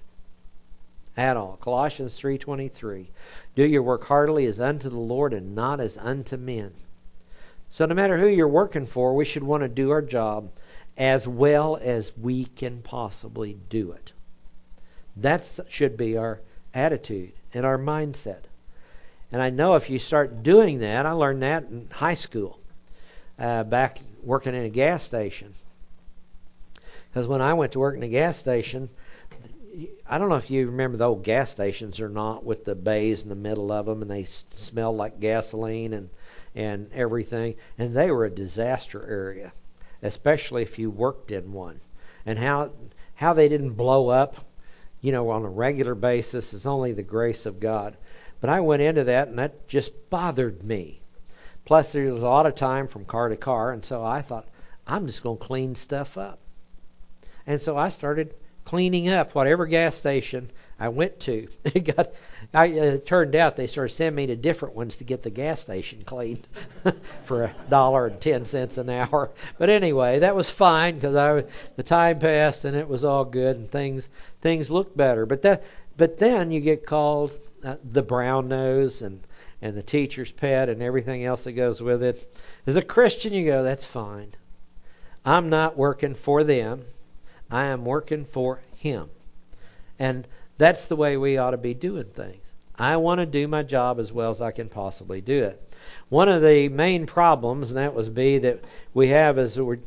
at 1.17 1.37
all. 1.37 1.57
Colossians 1.61 2.19
3:23. 2.19 3.11
Do 3.55 3.65
your 3.65 3.83
work 3.83 4.05
heartily 4.05 4.47
as 4.47 4.61
unto 4.61 4.89
the 4.89 4.99
Lord 4.99 5.33
and 5.33 5.55
not 5.55 5.81
as 5.81 5.97
unto 5.97 6.37
men. 6.37 6.73
So, 7.71 7.87
no 7.87 7.95
matter 7.95 8.19
who 8.19 8.27
you're 8.27 8.49
working 8.49 8.87
for, 8.87 9.15
we 9.15 9.25
should 9.25 9.45
want 9.45 9.63
to 9.63 9.69
do 9.69 9.91
our 9.91 10.03
job 10.03 10.51
as 10.97 11.27
well 11.27 11.77
as 11.81 12.17
we 12.17 12.45
can 12.45 12.83
possibly 12.83 13.59
do 13.69 13.93
it. 13.93 14.13
That 15.17 15.49
should 15.69 15.97
be 15.97 16.17
our 16.17 16.41
attitude 16.73 17.33
and 17.53 17.65
our 17.65 17.79
mindset. 17.79 18.43
And 19.31 19.41
I 19.43 19.51
know 19.51 19.75
if 19.75 19.91
you 19.91 19.99
start 19.99 20.43
doing 20.43 20.81
that, 20.81 21.07
I 21.07 21.13
learned 21.13 21.43
that 21.43 21.65
in 21.65 21.89
high 21.91 22.15
school, 22.15 22.59
uh, 23.39 23.65
back 23.65 23.99
working 24.23 24.55
in 24.55 24.65
a 24.65 24.69
gas 24.69 25.03
station. 25.03 25.55
Because 27.15 27.29
when 27.29 27.43
I 27.43 27.55
went 27.55 27.71
to 27.71 27.79
work 27.79 27.95
in 27.95 28.03
a 28.03 28.09
gas 28.09 28.37
station, 28.37 28.89
I 30.05 30.19
don't 30.19 30.29
know 30.29 30.35
if 30.35 30.51
you 30.51 30.67
remember 30.67 30.97
the 30.97 31.05
old 31.05 31.23
gas 31.23 31.49
stations 31.49 32.01
or 32.01 32.09
not, 32.09 32.43
with 32.43 32.65
the 32.65 32.75
bays 32.75 33.23
in 33.23 33.29
the 33.29 33.37
middle 33.37 33.71
of 33.71 33.87
them, 33.87 34.03
and 34.03 34.11
they 34.11 34.25
smell 34.25 34.97
like 34.97 35.21
gasoline 35.21 35.93
and 35.93 36.11
and 36.57 36.91
everything, 36.93 37.55
and 37.79 37.95
they 37.95 38.11
were 38.11 38.25
a 38.25 38.31
disaster 38.31 39.09
area, 39.09 39.53
especially 40.03 40.63
if 40.63 40.77
you 40.77 40.91
worked 40.91 41.31
in 41.31 41.53
one. 41.53 41.81
And 42.27 42.37
how 42.37 42.73
how 43.15 43.33
they 43.33 43.49
didn't 43.49 43.75
blow 43.75 44.09
up, 44.09 44.35
you 45.01 45.13
know, 45.13 45.31
on 45.31 45.45
a 45.45 45.49
regular 45.49 45.95
basis 45.95 46.53
is 46.53 46.67
only 46.67 46.91
the 46.91 47.05
grace 47.05 47.47
of 47.47 47.61
God. 47.61 47.97
But 48.41 48.51
I 48.51 48.59
went 48.59 48.83
into 48.83 49.05
that, 49.05 49.29
and 49.29 49.39
that 49.39 49.69
just 49.69 49.93
bothered 50.11 50.65
me. 50.65 51.01
Plus, 51.65 51.93
there 51.93 52.13
was 52.13 52.25
a 52.25 52.27
lot 52.27 52.47
of 52.47 52.57
time 52.57 52.89
from 52.89 53.05
car 53.05 53.29
to 53.29 53.37
car, 53.37 53.71
and 53.71 53.85
so 53.85 54.05
I 54.05 54.21
thought, 54.21 54.49
I'm 54.85 55.07
just 55.07 55.23
going 55.23 55.39
to 55.39 55.45
clean 55.45 55.77
stuff 55.77 56.19
up. 56.19 56.41
And 57.47 57.61
so 57.61 57.77
I 57.77 57.91
started 57.91 58.35
cleaning 58.65 59.11
up 59.11 59.35
whatever 59.35 59.67
gas 59.67 59.95
station 59.95 60.51
I 60.81 60.89
went 60.89 61.21
to. 61.21 61.49
It 61.65 61.97
got, 61.97 62.13
I, 62.53 62.69
uh, 62.69 62.85
it 62.85 63.07
turned 63.07 63.37
out 63.37 63.57
they 63.57 63.67
started 63.67 63.95
sending 63.95 64.17
me 64.17 64.27
to 64.27 64.37
different 64.37 64.75
ones 64.75 64.97
to 64.97 65.05
get 65.05 65.23
the 65.23 65.31
gas 65.31 65.61
station 65.61 66.03
cleaned 66.05 66.47
for 67.25 67.45
a 67.45 67.55
dollar 67.69 68.07
and 68.07 68.21
ten 68.21 68.45
cents 68.45 68.79
an 68.79 68.89
hour. 68.89 69.31
But 69.59 69.71
anyway, 69.71 70.21
that 70.21 70.35
was 70.35 70.49
fine 70.49 70.95
because 70.95 71.17
I 71.17 71.45
the 71.77 71.83
time 71.83 72.19
passed 72.19 72.65
and 72.65 72.77
it 72.77 72.89
was 72.89 73.05
all 73.05 73.25
good 73.25 73.57
and 73.57 73.71
things 73.71 74.09
things 74.41 74.71
looked 74.71 74.97
better. 74.97 75.27
But 75.27 75.43
that 75.43 75.65
but 75.97 76.19
then 76.19 76.51
you 76.51 76.61
get 76.61 76.87
called 76.87 77.33
uh, 77.63 77.77
the 77.85 78.03
brown 78.03 78.49
nose 78.49 79.03
and 79.03 79.27
and 79.63 79.77
the 79.77 79.83
teacher's 79.83 80.31
pet 80.31 80.69
and 80.69 80.83
everything 80.83 81.25
else 81.25 81.45
that 81.45 81.53
goes 81.53 81.81
with 81.81 82.03
it. 82.03 82.35
As 82.67 82.77
a 82.77 82.83
Christian, 82.83 83.33
you 83.33 83.47
go, 83.47 83.63
that's 83.63 83.85
fine. 83.85 84.33
I'm 85.25 85.49
not 85.49 85.77
working 85.77 86.15
for 86.15 86.45
them. 86.45 86.85
I 87.51 87.67
am 87.67 87.85
working 87.85 88.25
for 88.25 88.61
Him. 88.77 89.09
And 89.99 90.27
that's 90.59 90.87
the 90.87 90.97
way 90.97 91.17
we 91.17 91.39
ought 91.39 91.51
to 91.51 91.57
be 91.57 91.75
doing 91.75 92.05
things. 92.05 92.45
I 92.77 92.97
want 92.97 93.21
to 93.21 93.27
do 93.27 93.47
my 93.47 93.63
job 93.63 94.01
as 94.01 94.13
well 94.13 94.31
as 94.31 94.43
I 94.43 94.51
can 94.51 94.69
possibly 94.69 95.21
do 95.21 95.45
it. 95.45 95.61
One 96.09 96.29
of 96.29 96.43
the 96.43 96.69
main 96.69 97.07
problems, 97.07 97.71
and 97.71 97.79
that 97.79 97.95
was 97.95 98.09
be 98.09 98.39
that 98.39 98.65
we 98.93 99.09
have 99.09 99.39
is 99.39 99.55
that 99.55 99.65
we're 99.65 99.79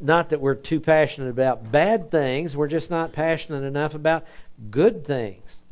not 0.00 0.30
that 0.30 0.40
we're 0.40 0.54
too 0.54 0.80
passionate 0.80 1.30
about 1.30 1.70
bad 1.70 2.10
things, 2.10 2.56
we're 2.56 2.68
just 2.68 2.90
not 2.90 3.12
passionate 3.12 3.64
enough 3.64 3.94
about 3.94 4.24
good 4.70 5.04
things. 5.04 5.62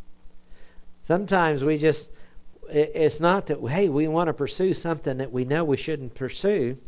Sometimes 1.02 1.62
we 1.62 1.76
just 1.76 2.10
it's 2.70 3.20
not 3.20 3.46
that 3.46 3.60
hey 3.68 3.88
we 3.88 4.08
want 4.08 4.28
to 4.28 4.32
pursue 4.32 4.72
something 4.72 5.18
that 5.18 5.32
we 5.32 5.44
know 5.44 5.64
we 5.64 5.76
shouldn't 5.76 6.14
pursue. 6.14 6.78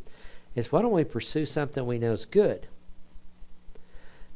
It's 0.54 0.72
why 0.72 0.80
don't 0.80 0.92
we 0.92 1.04
pursue 1.04 1.44
something 1.44 1.84
we 1.84 1.98
know 1.98 2.12
is 2.12 2.24
good? 2.24 2.66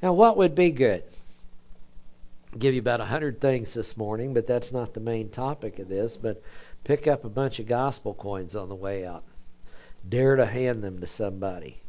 Now, 0.03 0.15
what 0.15 0.37
would 0.39 0.55
be 0.55 0.71
good? 0.71 1.03
I'll 2.53 2.59
give 2.59 2.75
you 2.75 2.81
about 2.81 3.01
a 3.01 3.05
hundred 3.05 3.41
things 3.41 3.75
this 3.75 3.97
morning, 3.97 4.33
but 4.33 4.47
that's 4.47 4.73
not 4.73 4.95
the 4.95 5.01
main 5.01 5.29
topic 5.29 5.79
of 5.79 5.89
this. 5.89 6.17
But 6.17 6.43
pick 6.85 7.07
up 7.07 7.25
a 7.25 7.29
bunch 7.29 7.59
of 7.59 7.67
gospel 7.67 8.15
coins 8.15 8.57
on 8.57 8.69
the 8.69 8.75
way 8.75 9.05
out. 9.05 9.25
Dare 10.09 10.37
to 10.37 10.47
hand 10.47 10.83
them 10.83 11.01
to 11.01 11.07
somebody. 11.07 11.83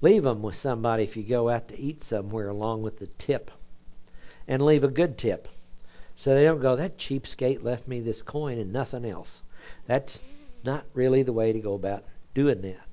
Leave 0.00 0.22
them 0.22 0.40
with 0.40 0.54
somebody 0.54 1.02
if 1.02 1.16
you 1.16 1.24
go 1.24 1.48
out 1.48 1.68
to 1.68 1.78
eat 1.78 2.04
somewhere 2.04 2.48
along 2.48 2.82
with 2.82 2.98
the 2.98 3.08
tip. 3.18 3.50
And 4.46 4.62
leave 4.62 4.84
a 4.84 4.88
good 4.88 5.18
tip. 5.18 5.48
So 6.16 6.34
they 6.34 6.44
don't 6.44 6.60
go, 6.60 6.76
that 6.76 6.98
cheapskate 6.98 7.64
left 7.64 7.88
me 7.88 8.00
this 8.00 8.22
coin 8.22 8.58
and 8.58 8.72
nothing 8.72 9.04
else. 9.04 9.42
That's 9.86 10.22
not 10.64 10.84
really 10.94 11.22
the 11.22 11.32
way 11.32 11.52
to 11.52 11.60
go 11.60 11.74
about 11.74 12.04
doing 12.34 12.60
that. 12.62 12.89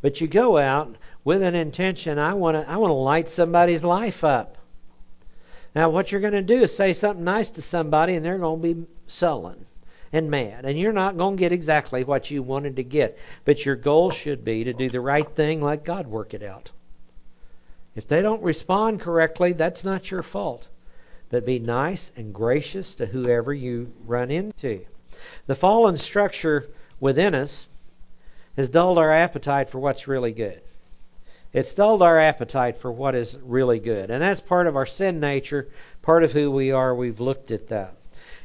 But 0.00 0.20
you 0.20 0.28
go 0.28 0.58
out 0.58 0.96
with 1.24 1.42
an 1.42 1.54
intention, 1.54 2.18
I 2.18 2.34
want 2.34 2.56
to 2.56 2.70
I 2.70 2.76
want 2.76 2.90
to 2.90 2.94
light 2.94 3.28
somebody's 3.28 3.82
life 3.82 4.22
up. 4.24 4.56
Now 5.74 5.90
what 5.90 6.10
you're 6.10 6.20
going 6.20 6.32
to 6.32 6.42
do 6.42 6.62
is 6.62 6.74
say 6.74 6.92
something 6.92 7.24
nice 7.24 7.50
to 7.52 7.62
somebody 7.62 8.14
and 8.14 8.24
they're 8.24 8.38
going 8.38 8.62
to 8.62 8.74
be 8.74 8.86
sullen 9.06 9.66
and 10.12 10.30
mad. 10.30 10.64
And 10.64 10.78
you're 10.78 10.92
not 10.92 11.16
going 11.16 11.36
to 11.36 11.40
get 11.40 11.52
exactly 11.52 12.04
what 12.04 12.30
you 12.30 12.42
wanted 12.42 12.76
to 12.76 12.82
get. 12.82 13.18
But 13.44 13.64
your 13.64 13.76
goal 13.76 14.10
should 14.10 14.44
be 14.44 14.64
to 14.64 14.72
do 14.72 14.88
the 14.88 15.00
right 15.00 15.28
thing, 15.28 15.60
let 15.60 15.84
God 15.84 16.06
work 16.06 16.34
it 16.34 16.42
out. 16.42 16.70
If 17.94 18.06
they 18.06 18.22
don't 18.22 18.42
respond 18.42 19.00
correctly, 19.00 19.52
that's 19.52 19.84
not 19.84 20.10
your 20.10 20.22
fault. 20.22 20.68
But 21.30 21.44
be 21.44 21.58
nice 21.58 22.12
and 22.16 22.32
gracious 22.32 22.94
to 22.96 23.06
whoever 23.06 23.52
you 23.52 23.92
run 24.06 24.30
into. 24.30 24.86
The 25.46 25.54
fallen 25.54 25.96
structure 25.96 26.68
within 27.00 27.34
us 27.34 27.68
has 28.58 28.68
dulled 28.68 28.98
our 28.98 29.12
appetite 29.12 29.70
for 29.70 29.78
what's 29.78 30.08
really 30.08 30.32
good. 30.32 30.60
It's 31.52 31.72
dulled 31.72 32.02
our 32.02 32.18
appetite 32.18 32.78
for 32.78 32.90
what 32.90 33.14
is 33.14 33.38
really 33.40 33.78
good. 33.78 34.10
And 34.10 34.20
that's 34.20 34.40
part 34.40 34.66
of 34.66 34.74
our 34.74 34.84
sin 34.84 35.20
nature, 35.20 35.68
part 36.02 36.24
of 36.24 36.32
who 36.32 36.50
we 36.50 36.72
are. 36.72 36.92
We've 36.92 37.20
looked 37.20 37.52
at 37.52 37.68
that. 37.68 37.94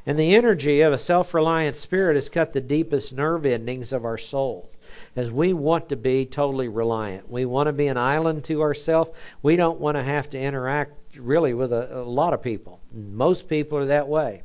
And 0.05 0.19
the 0.19 0.35
energy 0.35 0.81
of 0.81 0.93
a 0.93 0.99
self 0.99 1.33
reliant 1.33 1.75
spirit 1.77 2.13
has 2.13 2.29
cut 2.29 2.53
the 2.53 2.61
deepest 2.61 3.11
nerve 3.11 3.47
endings 3.47 3.91
of 3.91 4.05
our 4.05 4.19
soul. 4.19 4.69
As 5.15 5.31
we 5.31 5.51
want 5.51 5.89
to 5.89 5.95
be 5.95 6.27
totally 6.27 6.67
reliant. 6.67 7.27
We 7.27 7.45
want 7.45 7.65
to 7.65 7.73
be 7.73 7.87
an 7.87 7.97
island 7.97 8.43
to 8.43 8.61
ourselves. 8.61 9.09
We 9.41 9.55
don't 9.55 9.79
want 9.79 9.97
to 9.97 10.03
have 10.03 10.29
to 10.29 10.39
interact 10.39 11.17
really 11.17 11.55
with 11.55 11.73
a, 11.73 12.01
a 12.01 12.03
lot 12.03 12.35
of 12.35 12.43
people. 12.43 12.79
Most 12.93 13.49
people 13.49 13.79
are 13.79 13.85
that 13.85 14.07
way. 14.07 14.43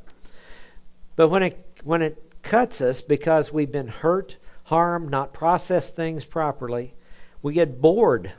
But 1.15 1.27
when 1.27 1.43
it 1.43 1.79
when 1.83 2.01
it 2.01 2.17
cuts 2.41 2.81
us 2.81 3.01
because 3.01 3.53
we've 3.53 3.71
been 3.71 3.87
hurt, 3.87 4.35
harmed, 4.69 5.09
not 5.09 5.33
process 5.33 5.89
things 5.89 6.23
properly, 6.23 6.93
we 7.41 7.51
get 7.51 7.81
bored 7.81 8.31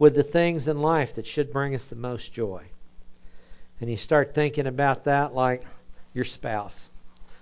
with 0.00 0.12
the 0.16 0.22
things 0.24 0.66
in 0.66 0.82
life 0.82 1.14
that 1.14 1.24
should 1.24 1.52
bring 1.52 1.76
us 1.76 1.86
the 1.86 1.94
most 1.94 2.32
joy. 2.32 2.60
And 3.80 3.88
you 3.88 3.96
start 3.96 4.34
thinking 4.34 4.66
about 4.66 5.04
that 5.04 5.32
like 5.32 5.62
your 6.12 6.24
spouse 6.24 6.88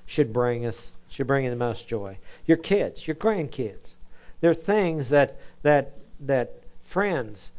should 0.04 0.30
bring 0.30 0.66
us 0.66 0.94
should 1.08 1.26
bring 1.26 1.44
you 1.44 1.50
the 1.50 1.56
most 1.56 1.88
joy. 1.88 2.18
Your 2.44 2.58
kids, 2.58 3.06
your 3.06 3.16
grandkids. 3.16 3.94
They're 4.42 4.52
things 4.52 5.08
that 5.08 5.38
that 5.62 5.94
that 6.20 6.52
friends, 6.82 7.50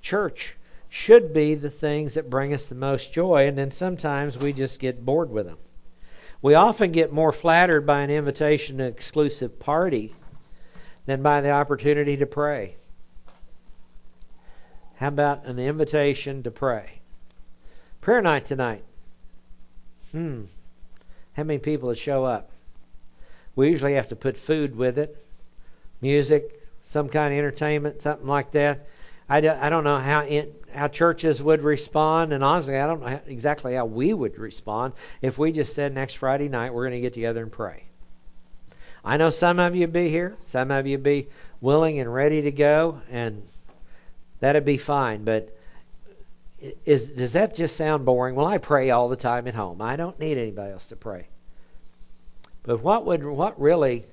church 0.00 0.56
should 0.88 1.34
be 1.34 1.54
the 1.54 1.70
things 1.70 2.14
that 2.14 2.30
bring 2.30 2.54
us 2.54 2.64
the 2.64 2.74
most 2.74 3.12
joy, 3.12 3.46
and 3.46 3.58
then 3.58 3.70
sometimes 3.70 4.38
we 4.38 4.54
just 4.54 4.80
get 4.80 5.04
bored 5.04 5.28
with 5.28 5.44
them. 5.44 5.58
We 6.40 6.54
often 6.54 6.92
get 6.92 7.12
more 7.12 7.32
flattered 7.32 7.86
by 7.86 8.02
an 8.02 8.10
invitation 8.10 8.78
to 8.78 8.84
an 8.84 8.92
exclusive 8.92 9.58
party 9.58 10.14
than 11.06 11.22
by 11.22 11.40
the 11.40 11.50
opportunity 11.50 12.16
to 12.18 12.26
pray. 12.26 12.76
How 14.96 15.08
about 15.08 15.46
an 15.46 15.58
invitation 15.58 16.42
to 16.44 16.50
pray? 16.50 17.00
Prayer 18.00 18.22
night 18.22 18.44
tonight. 18.44 18.84
Hmm. 20.12 20.44
How 21.34 21.44
many 21.44 21.58
people 21.58 21.88
would 21.88 21.98
show 21.98 22.24
up? 22.24 22.50
We 23.54 23.70
usually 23.70 23.94
have 23.94 24.08
to 24.08 24.16
put 24.16 24.36
food 24.36 24.76
with 24.76 24.98
it, 24.98 25.24
music, 26.00 26.62
some 26.82 27.08
kind 27.08 27.32
of 27.32 27.38
entertainment, 27.38 28.02
something 28.02 28.26
like 28.26 28.52
that. 28.52 28.86
I 29.28 29.40
don't, 29.40 29.58
I 29.58 29.68
don't 29.68 29.84
know 29.84 29.98
how 29.98 30.26
how 30.72 30.88
churches 30.88 31.42
would 31.42 31.62
respond, 31.62 32.32
and 32.32 32.44
honestly, 32.44 32.76
I 32.76 32.86
don't 32.86 33.00
know 33.00 33.08
how, 33.08 33.20
exactly 33.26 33.74
how 33.74 33.84
we 33.84 34.12
would 34.12 34.38
respond 34.38 34.94
if 35.22 35.38
we 35.38 35.52
just 35.52 35.74
said 35.74 35.94
next 35.94 36.14
Friday 36.14 36.48
night 36.48 36.72
we're 36.72 36.84
going 36.84 36.94
to 36.94 37.00
get 37.00 37.14
together 37.14 37.42
and 37.42 37.52
pray. 37.52 37.84
I 39.04 39.16
know 39.16 39.30
some 39.30 39.58
of 39.58 39.74
you 39.74 39.82
would 39.82 39.92
be 39.92 40.08
here, 40.08 40.36
some 40.46 40.70
of 40.70 40.86
you 40.86 40.96
would 40.96 41.04
be 41.04 41.28
willing 41.60 41.98
and 42.00 42.12
ready 42.12 42.42
to 42.42 42.50
go, 42.50 43.00
and 43.10 43.42
that'd 44.40 44.64
be 44.64 44.78
fine. 44.78 45.24
But 45.24 45.56
is 46.84 47.08
does 47.08 47.34
that 47.34 47.54
just 47.54 47.76
sound 47.76 48.04
boring? 48.04 48.34
Well, 48.34 48.46
I 48.46 48.58
pray 48.58 48.90
all 48.90 49.08
the 49.08 49.16
time 49.16 49.46
at 49.46 49.54
home. 49.54 49.80
I 49.80 49.96
don't 49.96 50.18
need 50.18 50.38
anybody 50.38 50.72
else 50.72 50.86
to 50.88 50.96
pray. 50.96 51.28
But 52.62 52.82
what 52.82 53.06
would 53.06 53.24
what 53.24 53.60
really 53.60 54.04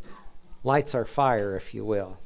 lights 0.63 0.95
our 0.95 1.05
fire, 1.05 1.55
if 1.55 1.73
you 1.73 1.85
will? 1.85 2.17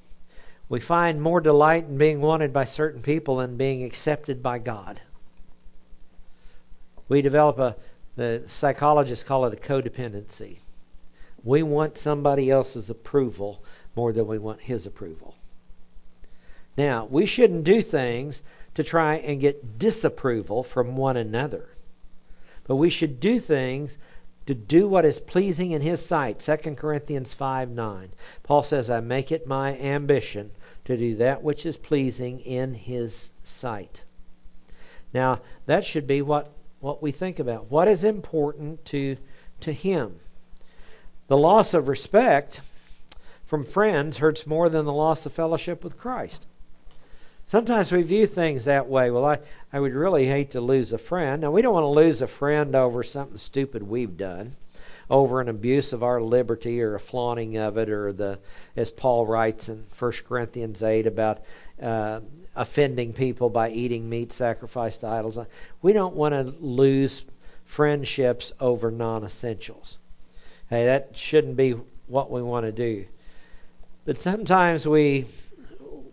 We 0.70 0.80
find 0.80 1.20
more 1.20 1.42
delight 1.42 1.86
in 1.86 1.98
being 1.98 2.22
wanted 2.22 2.54
by 2.54 2.66
certain 2.66 3.02
people 3.02 3.38
than 3.38 3.58
being 3.58 3.84
accepted 3.84 4.44
by 4.44 4.60
God. 4.60 5.02
We 7.08 7.24
develop 7.24 7.58
a, 7.58 7.76
the 8.16 8.44
psychologists 8.46 9.24
call 9.24 9.46
it 9.46 9.54
a 9.54 9.58
codependency. 9.58 10.60
We 11.44 11.64
want 11.64 11.98
somebody 11.98 12.52
else's 12.52 12.92
approval 12.92 13.64
more 13.96 14.14
than 14.14 14.28
we 14.28 14.38
want 14.38 14.62
His 14.62 14.86
approval. 14.86 15.34
Now, 16.78 17.06
we 17.06 17.26
shouldn't 17.26 17.64
do 17.64 17.82
things 17.82 18.44
to 18.76 18.84
try 18.84 19.16
and 19.16 19.42
get 19.42 19.80
disapproval 19.80 20.62
from 20.64 20.96
one 20.96 21.18
another. 21.18 21.68
But 22.66 22.76
we 22.76 22.92
should 22.92 23.20
do 23.20 23.40
things 23.40 23.98
to 24.46 24.54
do 24.54 24.88
what 24.88 25.06
is 25.06 25.20
pleasing 25.20 25.72
in 25.72 25.82
his 25.82 26.06
sight. 26.06 26.40
2 26.40 26.76
Corinthians 26.76 27.34
5 27.34 27.72
9. 27.72 28.10
Paul 28.44 28.64
says, 28.64 28.90
I 28.90 29.00
make 29.00 29.32
it 29.32 29.48
my 29.48 29.78
ambition 29.78 30.52
to 30.90 30.98
do 30.98 31.16
that 31.18 31.44
which 31.44 31.68
is 31.68 31.78
pleasing 31.78 32.40
in 32.40 32.74
his 32.74 33.32
sight. 33.44 34.04
Now, 35.14 35.42
that 35.68 35.86
should 35.86 36.08
be 36.08 36.24
what, 36.24 36.50
what 36.80 37.02
we 37.02 37.12
think 37.12 37.38
about. 37.38 37.70
What 37.70 37.88
is 37.88 38.04
important 38.04 38.84
to, 38.86 39.16
to 39.62 39.72
him? 39.72 40.20
The 41.28 41.38
loss 41.38 41.76
of 41.76 41.88
respect 41.88 42.62
from 43.46 43.66
friends 43.66 44.18
hurts 44.18 44.48
more 44.48 44.68
than 44.68 44.86
the 44.86 44.92
loss 44.92 45.28
of 45.28 45.32
fellowship 45.34 45.84
with 45.84 45.96
Christ. 45.96 46.48
Sometimes 47.46 47.92
we 47.92 48.02
view 48.02 48.26
things 48.26 48.66
that 48.66 48.88
way. 48.88 49.12
Well, 49.12 49.26
I, 49.26 49.40
I 49.72 49.80
would 49.80 49.94
really 49.94 50.26
hate 50.26 50.52
to 50.52 50.62
lose 50.62 50.92
a 50.92 50.98
friend. 50.98 51.42
Now, 51.42 51.52
we 51.52 51.62
don't 51.62 51.74
want 51.74 51.84
to 51.84 51.88
lose 51.88 52.24
a 52.24 52.28
friend 52.28 52.76
over 52.76 53.04
something 53.04 53.38
stupid 53.38 53.84
we've 53.84 54.18
done 54.18 54.56
over 55.10 55.42
an 55.42 55.50
abuse 55.50 55.94
of 55.94 56.04
our 56.04 56.22
liberty 56.22 56.82
or 56.82 56.96
a 56.96 57.00
flaunting 57.00 57.58
of 57.58 57.78
it, 57.78 57.90
or 57.90 58.14
the, 58.14 58.40
as 58.76 58.92
Paul 58.92 59.26
writes 59.26 59.70
in 59.70 59.86
1 59.98 60.12
Corinthians 60.28 60.84
8 60.84 61.08
about 61.08 61.44
uh, 61.82 62.20
offending 62.56 63.14
people 63.14 63.50
by 63.50 63.70
eating 63.72 64.08
meat 64.08 64.34
sacrificed 64.34 65.02
to 65.02 65.08
idols. 65.08 65.40
We 65.82 65.94
don't 65.94 66.16
want 66.16 66.34
to 66.34 66.54
lose 66.60 67.26
friendships 67.66 68.52
over 68.60 68.92
non 68.92 69.24
essentials. 69.24 69.98
Hey, 70.70 70.86
that 70.86 71.12
shouldn't 71.16 71.56
be 71.56 71.76
what 72.08 72.30
we 72.30 72.42
want 72.42 72.66
to 72.66 72.72
do. 72.72 73.06
But 74.06 74.18
sometimes 74.20 74.88
we, 74.88 75.26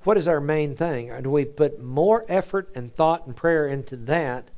what 0.04 0.16
is 0.16 0.28
our 0.28 0.40
main 0.40 0.76
thing? 0.76 1.12
do 1.22 1.30
we 1.30 1.44
put 1.44 1.82
more 1.82 2.24
effort 2.28 2.70
and 2.74 2.94
thought 2.94 3.26
and 3.26 3.36
prayer 3.36 3.68
into 3.68 3.96
that 3.96 4.50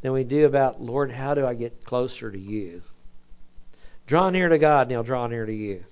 than 0.00 0.12
we 0.12 0.24
do 0.24 0.46
about, 0.46 0.80
Lord, 0.80 1.10
how 1.10 1.34
do 1.34 1.46
I 1.46 1.54
get 1.54 1.84
closer 1.84 2.30
to 2.30 2.38
you? 2.38 2.82
Draw 4.08 4.30
near 4.30 4.48
to 4.48 4.56
God, 4.56 4.86
and 4.86 4.92
He'll 4.92 5.02
draw 5.02 5.26
near 5.26 5.44
to 5.44 5.52
you. 5.52 5.84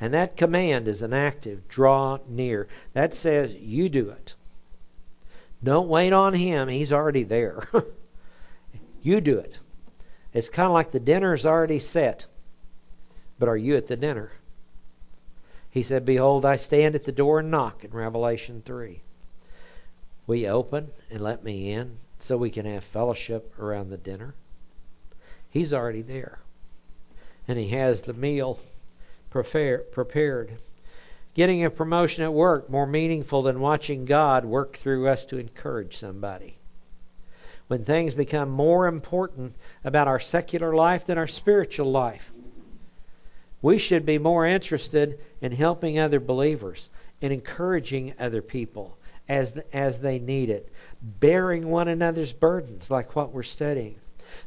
And 0.00 0.14
that 0.14 0.36
command 0.36 0.88
is 0.88 1.00
an 1.00 1.12
active 1.12 1.68
draw 1.68 2.18
near. 2.26 2.66
That 2.92 3.14
says 3.14 3.54
you 3.54 3.88
do 3.88 4.10
it. 4.10 4.34
Don't 5.62 5.88
wait 5.88 6.12
on 6.12 6.34
Him, 6.34 6.66
He's 6.66 6.92
already 6.92 7.22
there. 7.22 7.68
you 9.02 9.20
do 9.20 9.38
it. 9.38 9.56
It's 10.34 10.48
kind 10.48 10.66
of 10.66 10.72
like 10.72 10.90
the 10.90 10.98
dinner's 10.98 11.46
already 11.46 11.78
set. 11.78 12.26
But 13.38 13.48
are 13.48 13.56
you 13.56 13.76
at 13.76 13.86
the 13.86 13.96
dinner? 13.96 14.32
He 15.70 15.84
said, 15.84 16.04
Behold, 16.04 16.44
I 16.44 16.56
stand 16.56 16.96
at 16.96 17.04
the 17.04 17.12
door 17.12 17.38
and 17.38 17.50
knock 17.52 17.84
in 17.84 17.92
Revelation 17.92 18.60
3. 18.66 19.02
We 20.26 20.48
open 20.48 20.90
and 21.08 21.20
let 21.20 21.44
me 21.44 21.70
in 21.70 21.98
so 22.18 22.36
we 22.36 22.50
can 22.50 22.66
have 22.66 22.82
fellowship 22.82 23.56
around 23.56 23.90
the 23.90 23.98
dinner? 23.98 24.34
He's 25.48 25.72
already 25.72 26.02
there 26.02 26.40
and 27.50 27.58
he 27.58 27.68
has 27.68 28.02
the 28.02 28.14
meal 28.14 28.60
prepared. 29.30 30.52
Getting 31.34 31.64
a 31.64 31.70
promotion 31.70 32.22
at 32.22 32.32
work 32.32 32.70
more 32.70 32.86
meaningful 32.86 33.42
than 33.42 33.58
watching 33.58 34.04
God 34.04 34.44
work 34.44 34.76
through 34.76 35.08
us 35.08 35.24
to 35.26 35.38
encourage 35.38 35.96
somebody. 35.96 36.56
When 37.66 37.84
things 37.84 38.14
become 38.14 38.50
more 38.50 38.86
important 38.86 39.56
about 39.84 40.06
our 40.06 40.20
secular 40.20 40.74
life 40.74 41.06
than 41.06 41.18
our 41.18 41.26
spiritual 41.26 41.90
life, 41.90 42.32
we 43.62 43.78
should 43.78 44.06
be 44.06 44.18
more 44.18 44.46
interested 44.46 45.18
in 45.40 45.50
helping 45.50 45.98
other 45.98 46.20
believers 46.20 46.88
and 47.20 47.32
encouraging 47.32 48.14
other 48.20 48.42
people 48.42 48.96
as 49.28 49.52
as 49.72 50.00
they 50.00 50.20
need 50.20 50.50
it, 50.50 50.72
bearing 51.02 51.68
one 51.68 51.88
another's 51.88 52.32
burdens 52.32 52.90
like 52.90 53.16
what 53.16 53.32
we're 53.32 53.42
studying. 53.42 53.96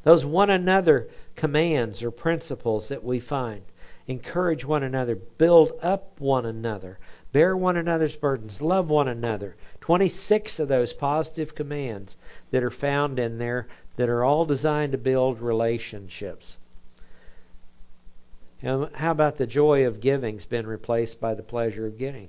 Those 0.04 0.26
one 0.26 0.50
another 0.50 1.08
commands 1.36 2.04
or 2.04 2.12
principles 2.12 2.90
that 2.90 3.04
we 3.04 3.20
find. 3.20 3.64
Encourage 4.06 4.66
one 4.66 4.84
another, 4.84 5.16
build 5.16 5.72
up 5.82 6.20
one 6.20 6.46
another, 6.46 7.00
bear 7.32 7.56
one 7.56 7.78
another's 7.78 8.18
burdens, 8.18 8.62
love 8.62 8.90
one 8.90 9.08
another. 9.08 9.56
26 9.80 10.60
of 10.60 10.68
those 10.68 10.92
positive 10.92 11.56
commands 11.56 12.18
that 12.52 12.64
are 12.64 12.70
found 12.70 13.18
in 13.18 13.38
there 13.38 13.68
that 13.96 14.10
are 14.10 14.24
all 14.24 14.46
designed 14.46 14.92
to 14.92 14.98
build 14.98 15.40
relationships. 15.40 16.58
How 18.62 19.12
about 19.12 19.38
the 19.38 19.48
joy 19.48 19.86
of 19.86 20.02
giving's 20.02 20.46
been 20.46 20.68
replaced 20.68 21.20
by 21.20 21.34
the 21.34 21.44
pleasure 21.44 21.86
of 21.86 21.98
getting? 21.98 22.28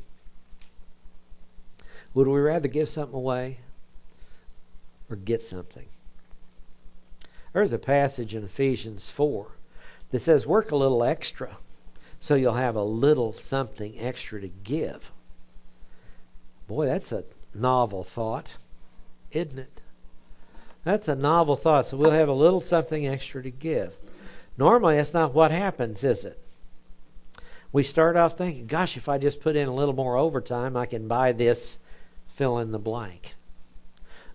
Would 2.13 2.29
we 2.29 2.41
rather 2.41 2.69
give 2.69 2.89
something 2.89 3.17
away 3.17 3.59
or 5.11 5.17
get 5.17 5.43
something? 5.43 5.87
There's 7.55 7.73
a 7.73 7.79
passage 7.79 8.35
in 8.35 8.45
Ephesians 8.45 9.09
4 9.09 9.47
that 10.11 10.19
says, 10.19 10.47
work 10.47 10.73
a 10.73 10.77
little 10.77 11.03
extra 11.03 11.57
so 12.25 12.35
you'll 12.37 12.55
have 12.55 12.77
a 12.77 12.83
little 12.83 13.35
something 13.35 14.01
extra 14.01 14.41
to 14.41 14.49
give. 14.49 15.13
Boy, 16.67 16.87
that's 16.87 17.13
a 17.13 17.23
novel 17.55 18.03
thought, 18.03 18.49
isn't 19.31 19.59
it? 19.59 19.81
That's 20.85 21.09
a 21.09 21.15
novel 21.15 21.57
thought. 21.57 21.87
So 21.87 21.99
we'll 21.99 22.13
have 22.13 22.31
a 22.31 22.33
little 22.33 22.63
something 22.63 23.07
extra 23.07 23.43
to 23.43 23.51
give. 23.51 23.95
Normally, 24.57 24.97
that's 24.97 25.13
not 25.13 25.35
what 25.35 25.51
happens, 25.51 26.03
is 26.03 26.25
it? 26.25 26.41
We 27.73 27.83
start 27.83 28.17
off 28.17 28.39
thinking, 28.39 28.69
gosh, 28.69 28.97
if 28.97 29.09
I 29.09 29.19
just 29.19 29.43
put 29.43 29.55
in 29.55 29.69
a 29.69 29.75
little 29.75 29.95
more 29.95 30.17
overtime, 30.17 30.79
I 30.79 30.87
can 30.87 31.07
buy 31.07 31.33
this, 31.33 31.79
fill 32.37 32.59
in 32.59 32.73
the 32.73 32.79
blank. 32.79 33.35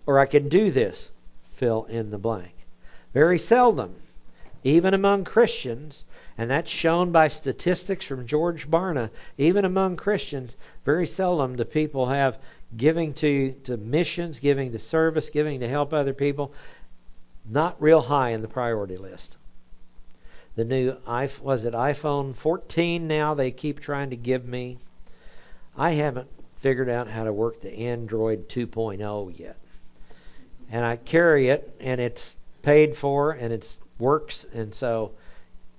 Or 0.06 0.20
I 0.20 0.26
can 0.26 0.48
do 0.48 0.70
this, 0.70 1.10
fill 1.54 1.84
in 1.86 2.10
the 2.10 2.18
blank. 2.18 2.54
Very 3.12 3.38
seldom 3.38 3.96
even 4.62 4.92
among 4.92 5.24
Christians, 5.24 6.04
and 6.36 6.50
that's 6.50 6.70
shown 6.70 7.12
by 7.12 7.28
statistics 7.28 8.04
from 8.04 8.26
George 8.26 8.70
Barna, 8.70 9.10
even 9.38 9.64
among 9.64 9.96
Christians, 9.96 10.56
very 10.84 11.06
seldom 11.06 11.56
do 11.56 11.64
people 11.64 12.06
have 12.06 12.38
giving 12.76 13.12
to, 13.14 13.52
to 13.64 13.76
missions, 13.76 14.38
giving 14.38 14.72
to 14.72 14.78
service, 14.78 15.30
giving 15.30 15.60
to 15.60 15.68
help 15.68 15.92
other 15.92 16.12
people, 16.12 16.52
not 17.48 17.80
real 17.80 18.02
high 18.02 18.30
in 18.30 18.42
the 18.42 18.48
priority 18.48 18.96
list. 18.96 19.38
The 20.56 20.64
new 20.64 20.96
was 21.40 21.64
it 21.64 21.74
iPhone 21.74 22.34
14 22.34 23.06
now 23.06 23.34
they 23.34 23.50
keep 23.50 23.80
trying 23.80 24.10
to 24.10 24.16
give 24.16 24.46
me. 24.46 24.78
I 25.76 25.92
haven't 25.92 26.28
figured 26.56 26.90
out 26.90 27.08
how 27.08 27.24
to 27.24 27.32
work 27.32 27.62
the 27.62 27.72
Android 27.72 28.48
2.0 28.48 29.38
yet. 29.38 29.56
And 30.70 30.84
I 30.84 30.96
carry 30.96 31.48
it 31.48 31.74
and 31.80 32.00
it's 32.00 32.36
paid 32.62 32.96
for 32.96 33.32
and 33.32 33.52
it 33.52 33.78
works 33.98 34.46
and 34.52 34.74
so 34.74 35.12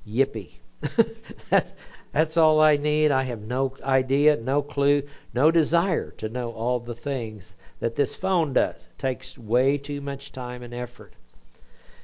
yippee. 0.07 0.51
that's 1.49 1.73
that's 2.11 2.35
all 2.35 2.59
I 2.59 2.75
need. 2.75 3.11
I 3.11 3.23
have 3.23 3.41
no 3.41 3.73
idea, 3.83 4.35
no 4.35 4.61
clue, 4.61 5.03
no 5.33 5.49
desire 5.49 6.11
to 6.11 6.27
know 6.27 6.51
all 6.51 6.79
the 6.79 6.95
things 6.95 7.55
that 7.79 7.95
this 7.95 8.15
phone 8.15 8.51
does. 8.53 8.87
It 8.87 8.99
takes 8.99 9.37
way 9.37 9.77
too 9.77 10.01
much 10.01 10.33
time 10.33 10.61
and 10.61 10.73
effort. 10.73 11.13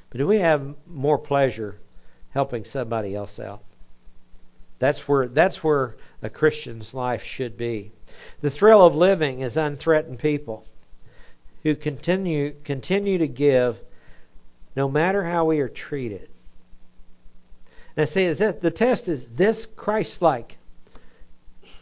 But 0.08 0.18
do 0.18 0.26
we 0.26 0.38
have 0.38 0.74
more 0.86 1.18
pleasure 1.18 1.78
helping 2.30 2.64
somebody 2.64 3.14
else 3.14 3.38
out? 3.38 3.62
That's 4.78 5.06
where 5.06 5.26
that's 5.28 5.62
where 5.62 5.96
a 6.22 6.30
Christian's 6.30 6.94
life 6.94 7.22
should 7.22 7.56
be. 7.56 7.92
The 8.40 8.50
thrill 8.50 8.86
of 8.86 8.94
living 8.94 9.40
is 9.40 9.56
unthreatened 9.56 10.20
people 10.20 10.64
who 11.64 11.74
continue 11.74 12.54
continue 12.64 13.18
to 13.18 13.28
give 13.28 13.80
no 14.76 14.88
matter 14.88 15.24
how 15.24 15.44
we 15.46 15.60
are 15.60 15.68
treated. 15.68 16.28
Now, 17.96 18.04
see, 18.04 18.32
the 18.32 18.70
test 18.70 19.08
is 19.08 19.26
this 19.28 19.66
Christ 19.66 20.22
like? 20.22 20.56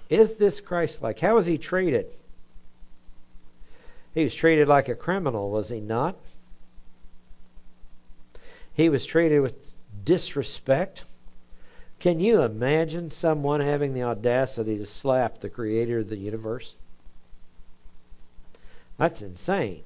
Is 0.09 0.35
this 0.35 0.61
Christ 0.61 1.03
like? 1.03 1.19
How 1.19 1.35
was 1.35 1.47
he 1.47 1.59
treated? 1.59 2.07
He 4.15 4.25
was 4.25 4.35
treated 4.35 4.67
like 4.67 4.89
a 4.89 4.95
criminal, 4.95 5.51
was 5.51 5.69
he 5.69 5.81
not? 5.81 6.17
He 8.73 8.89
was 8.89 9.05
treated 9.05 9.41
with 9.41 9.55
disrespect. 10.05 11.05
Can 11.99 12.21
you 12.21 12.43
imagine 12.43 13.11
someone 13.11 13.61
having 13.61 13.93
the 13.93 14.05
audacity 14.05 14.79
to 14.79 14.87
slap 14.87 15.39
the 15.39 15.51
creator 15.51 15.99
of 15.99 16.09
the 16.09 16.17
universe? 16.17 16.75
That's 18.97 19.23
insane. 19.23 19.83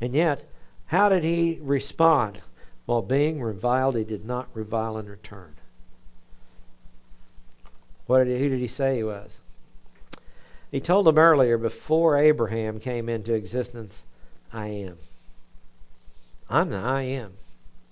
And 0.00 0.14
yet, 0.14 0.44
how 0.86 1.08
did 1.08 1.24
he 1.24 1.58
respond? 1.60 2.40
While 2.86 3.02
being 3.02 3.40
reviled, 3.40 3.96
he 3.96 4.04
did 4.04 4.24
not 4.24 4.48
revile 4.52 4.98
in 4.98 5.06
return. 5.06 5.54
What 8.06 8.24
did 8.24 8.36
he, 8.36 8.42
who 8.42 8.50
did 8.50 8.60
he 8.60 8.66
say 8.66 8.96
he 8.96 9.02
was? 9.02 9.40
He 10.70 10.80
told 10.80 11.06
them 11.06 11.18
earlier, 11.18 11.56
before 11.56 12.18
Abraham 12.18 12.80
came 12.80 13.08
into 13.08 13.32
existence, 13.32 14.04
I 14.52 14.66
am. 14.66 14.98
I'm 16.50 16.70
the 16.70 16.78
I 16.78 17.02
am. 17.02 17.32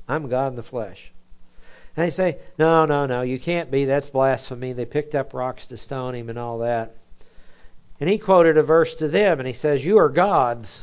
I'm 0.08 0.28
God 0.28 0.48
in 0.48 0.56
the 0.56 0.62
flesh. 0.62 1.10
And 1.96 2.06
they 2.06 2.10
say, 2.10 2.38
no, 2.58 2.84
no, 2.84 3.06
no, 3.06 3.22
you 3.22 3.38
can't 3.38 3.70
be. 3.70 3.84
That's 3.84 4.10
blasphemy. 4.10 4.72
They 4.72 4.84
picked 4.84 5.14
up 5.14 5.32
rocks 5.32 5.66
to 5.66 5.76
stone 5.76 6.14
him 6.14 6.28
and 6.28 6.38
all 6.38 6.58
that. 6.58 6.96
And 8.00 8.10
he 8.10 8.18
quoted 8.18 8.56
a 8.56 8.62
verse 8.62 8.96
to 8.96 9.08
them, 9.08 9.38
and 9.38 9.46
he 9.46 9.54
says, 9.54 9.84
You 9.84 9.98
are 9.98 10.08
gods. 10.08 10.82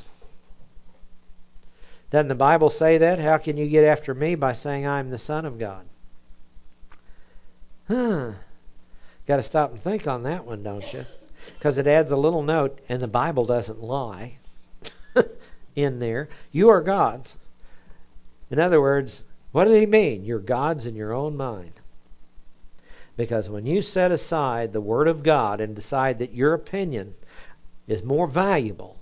Doesn't 2.11 2.27
the 2.27 2.35
Bible 2.35 2.69
say 2.69 2.97
that? 2.99 3.19
How 3.19 3.37
can 3.37 3.57
you 3.57 3.67
get 3.67 3.83
after 3.83 4.15
me 4.15 4.35
by 4.35 4.53
saying 4.53 4.87
I'm 4.87 5.09
the 5.09 5.17
Son 5.17 5.45
of 5.45 5.59
God? 5.59 5.85
Huh. 7.87 8.31
Got 9.27 9.37
to 9.37 9.43
stop 9.43 9.71
and 9.71 9.81
think 9.81 10.07
on 10.07 10.23
that 10.23 10.45
one, 10.45 10.63
don't 10.63 10.93
you? 10.93 11.05
Because 11.57 11.77
it 11.77 11.87
adds 11.87 12.11
a 12.11 12.17
little 12.17 12.41
note, 12.41 12.79
and 12.89 13.01
the 13.01 13.07
Bible 13.07 13.45
doesn't 13.45 13.81
lie 13.81 14.37
in 15.75 15.99
there. 15.99 16.29
You 16.51 16.69
are 16.69 16.81
gods. 16.81 17.37
In 18.49 18.59
other 18.59 18.81
words, 18.81 19.23
what 19.51 19.65
does 19.65 19.73
he 19.73 19.85
mean? 19.85 20.25
You're 20.25 20.39
gods 20.39 20.85
in 20.85 20.95
your 20.95 21.13
own 21.13 21.37
mind. 21.37 21.73
Because 23.17 23.49
when 23.49 23.65
you 23.65 23.81
set 23.81 24.11
aside 24.11 24.71
the 24.71 24.81
Word 24.81 25.07
of 25.07 25.23
God 25.23 25.61
and 25.61 25.75
decide 25.75 26.19
that 26.19 26.33
your 26.33 26.53
opinion 26.53 27.13
is 27.87 28.01
more 28.03 28.27
valuable 28.27 28.98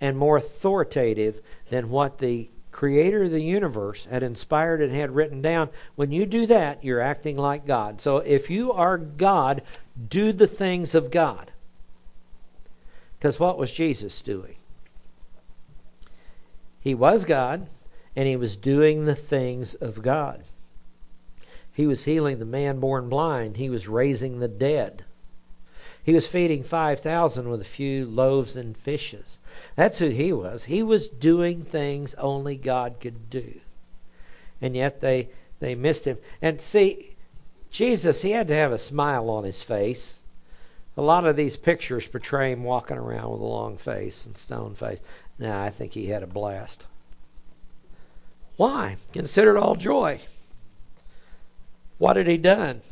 and 0.00 0.16
more 0.16 0.36
authoritative 0.36 1.40
than 1.70 1.90
what 1.90 2.18
the 2.18 2.48
creator 2.72 3.22
of 3.22 3.30
the 3.30 3.40
universe 3.40 4.04
had 4.04 4.22
inspired 4.22 4.82
and 4.82 4.92
had 4.92 5.14
written 5.14 5.40
down, 5.40 5.68
when 5.94 6.10
you 6.10 6.26
do 6.26 6.46
that, 6.46 6.84
you're 6.84 7.00
acting 7.00 7.36
like 7.36 7.66
God. 7.66 8.00
So 8.00 8.18
if 8.18 8.50
you 8.50 8.72
are 8.72 8.98
God, 8.98 9.62
do 10.08 10.32
the 10.32 10.48
things 10.48 10.94
of 10.94 11.10
God. 11.10 11.50
Because 13.18 13.38
what 13.38 13.58
was 13.58 13.70
Jesus 13.70 14.20
doing? 14.22 14.56
He 16.80 16.94
was 16.94 17.24
God, 17.24 17.66
and 18.14 18.28
he 18.28 18.36
was 18.36 18.56
doing 18.56 19.04
the 19.04 19.14
things 19.14 19.74
of 19.74 20.02
God. 20.02 20.44
He 21.72 21.86
was 21.86 22.04
healing 22.04 22.38
the 22.38 22.44
man 22.44 22.80
born 22.80 23.08
blind, 23.08 23.56
he 23.56 23.70
was 23.70 23.88
raising 23.88 24.38
the 24.38 24.48
dead. 24.48 25.04
He 26.04 26.12
was 26.12 26.28
feeding 26.28 26.62
5,000 26.62 27.48
with 27.48 27.62
a 27.62 27.64
few 27.64 28.04
loaves 28.04 28.56
and 28.56 28.76
fishes. 28.76 29.40
That's 29.74 29.98
who 29.98 30.10
he 30.10 30.32
was. 30.32 30.64
He 30.64 30.82
was 30.82 31.08
doing 31.08 31.64
things 31.64 32.14
only 32.14 32.56
God 32.56 33.00
could 33.00 33.30
do. 33.30 33.60
And 34.60 34.76
yet 34.76 35.00
they 35.00 35.30
they 35.60 35.74
missed 35.74 36.04
him. 36.04 36.18
And 36.42 36.60
see, 36.60 37.16
Jesus, 37.70 38.20
he 38.20 38.32
had 38.32 38.48
to 38.48 38.54
have 38.54 38.72
a 38.72 38.78
smile 38.78 39.30
on 39.30 39.44
his 39.44 39.62
face. 39.62 40.20
A 40.96 41.02
lot 41.02 41.26
of 41.26 41.36
these 41.36 41.56
pictures 41.56 42.06
portray 42.06 42.52
him 42.52 42.64
walking 42.64 42.98
around 42.98 43.32
with 43.32 43.40
a 43.40 43.44
long 43.44 43.78
face 43.78 44.26
and 44.26 44.36
stone 44.36 44.74
face. 44.74 45.00
Now, 45.38 45.62
I 45.62 45.70
think 45.70 45.92
he 45.92 46.06
had 46.06 46.22
a 46.22 46.26
blast. 46.26 46.84
Why? 48.56 48.98
Consider 49.12 49.56
it 49.56 49.60
all 49.60 49.74
joy. 49.74 50.20
What 51.98 52.16
had 52.16 52.28
he 52.28 52.36
done? 52.36 52.82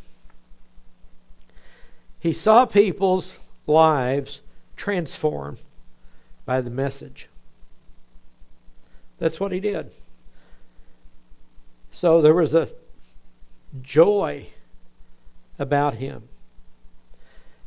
He 2.23 2.33
saw 2.33 2.67
people's 2.67 3.37
lives 3.67 4.41
transformed 4.77 5.59
by 6.45 6.61
the 6.61 6.71
message. 6.71 7.29
That's 9.19 9.41
what 9.41 9.51
he 9.51 9.59
did. 9.59 9.91
So 11.91 12.23
there 12.23 12.33
was 12.33 12.55
a 12.55 12.69
joy 13.83 14.47
about 15.59 15.95
him. 15.95 16.29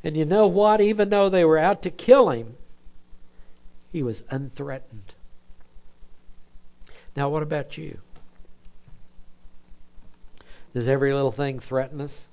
And 0.06 0.16
you 0.16 0.24
know 0.24 0.48
what? 0.48 0.80
Even 0.80 1.10
though 1.10 1.28
they 1.28 1.44
were 1.44 1.58
out 1.58 1.82
to 1.82 1.90
kill 1.92 2.30
him, 2.30 2.56
he 3.92 4.04
was 4.04 4.24
unthreatened. 4.30 5.12
Now, 7.14 7.28
what 7.28 7.44
about 7.44 7.78
you? 7.78 8.00
Does 10.74 10.88
every 10.88 11.14
little 11.14 11.34
thing 11.34 11.60
threaten 11.60 12.00
us? 12.00 12.26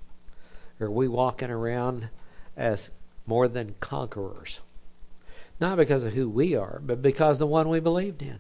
Are 0.83 0.91
we 0.91 1.09
walking 1.09 1.51
around 1.51 2.09
as 2.57 2.91
more 3.27 3.49
than 3.49 3.75
conquerors? 3.81 4.61
Not 5.61 5.79
because 5.79 6.05
of 6.05 6.13
who 6.13 6.29
we 6.29 6.57
are, 6.57 6.81
but 6.85 7.01
because 7.01 7.39
the 7.39 7.47
one 7.47 7.69
we 7.69 7.81
believed 7.81 8.21
in. 8.21 8.39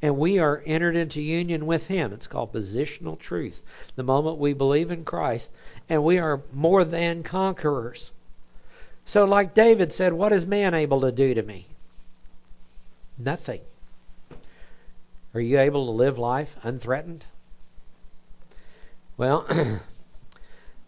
And 0.00 0.16
we 0.16 0.38
are 0.38 0.62
entered 0.66 0.96
into 0.96 1.20
union 1.20 1.66
with 1.66 1.86
Him. 1.86 2.12
It's 2.12 2.26
called 2.26 2.52
positional 2.52 3.18
truth. 3.18 3.62
The 3.96 4.02
moment 4.02 4.38
we 4.38 4.52
believe 4.52 4.90
in 4.90 5.04
Christ, 5.04 5.50
and 5.88 6.02
we 6.02 6.18
are 6.18 6.42
more 6.52 6.84
than 6.84 7.22
conquerors. 7.22 8.10
So, 9.06 9.24
like 9.24 9.54
David 9.54 9.92
said, 9.92 10.12
what 10.12 10.32
is 10.32 10.46
man 10.46 10.74
able 10.74 11.02
to 11.02 11.12
do 11.12 11.34
to 11.34 11.42
me? 11.42 11.66
Nothing. 13.18 13.60
Are 15.34 15.40
you 15.40 15.58
able 15.58 15.86
to 15.86 15.92
live 15.92 16.18
life 16.18 16.56
unthreatened? 16.62 17.24
Well, 19.16 19.46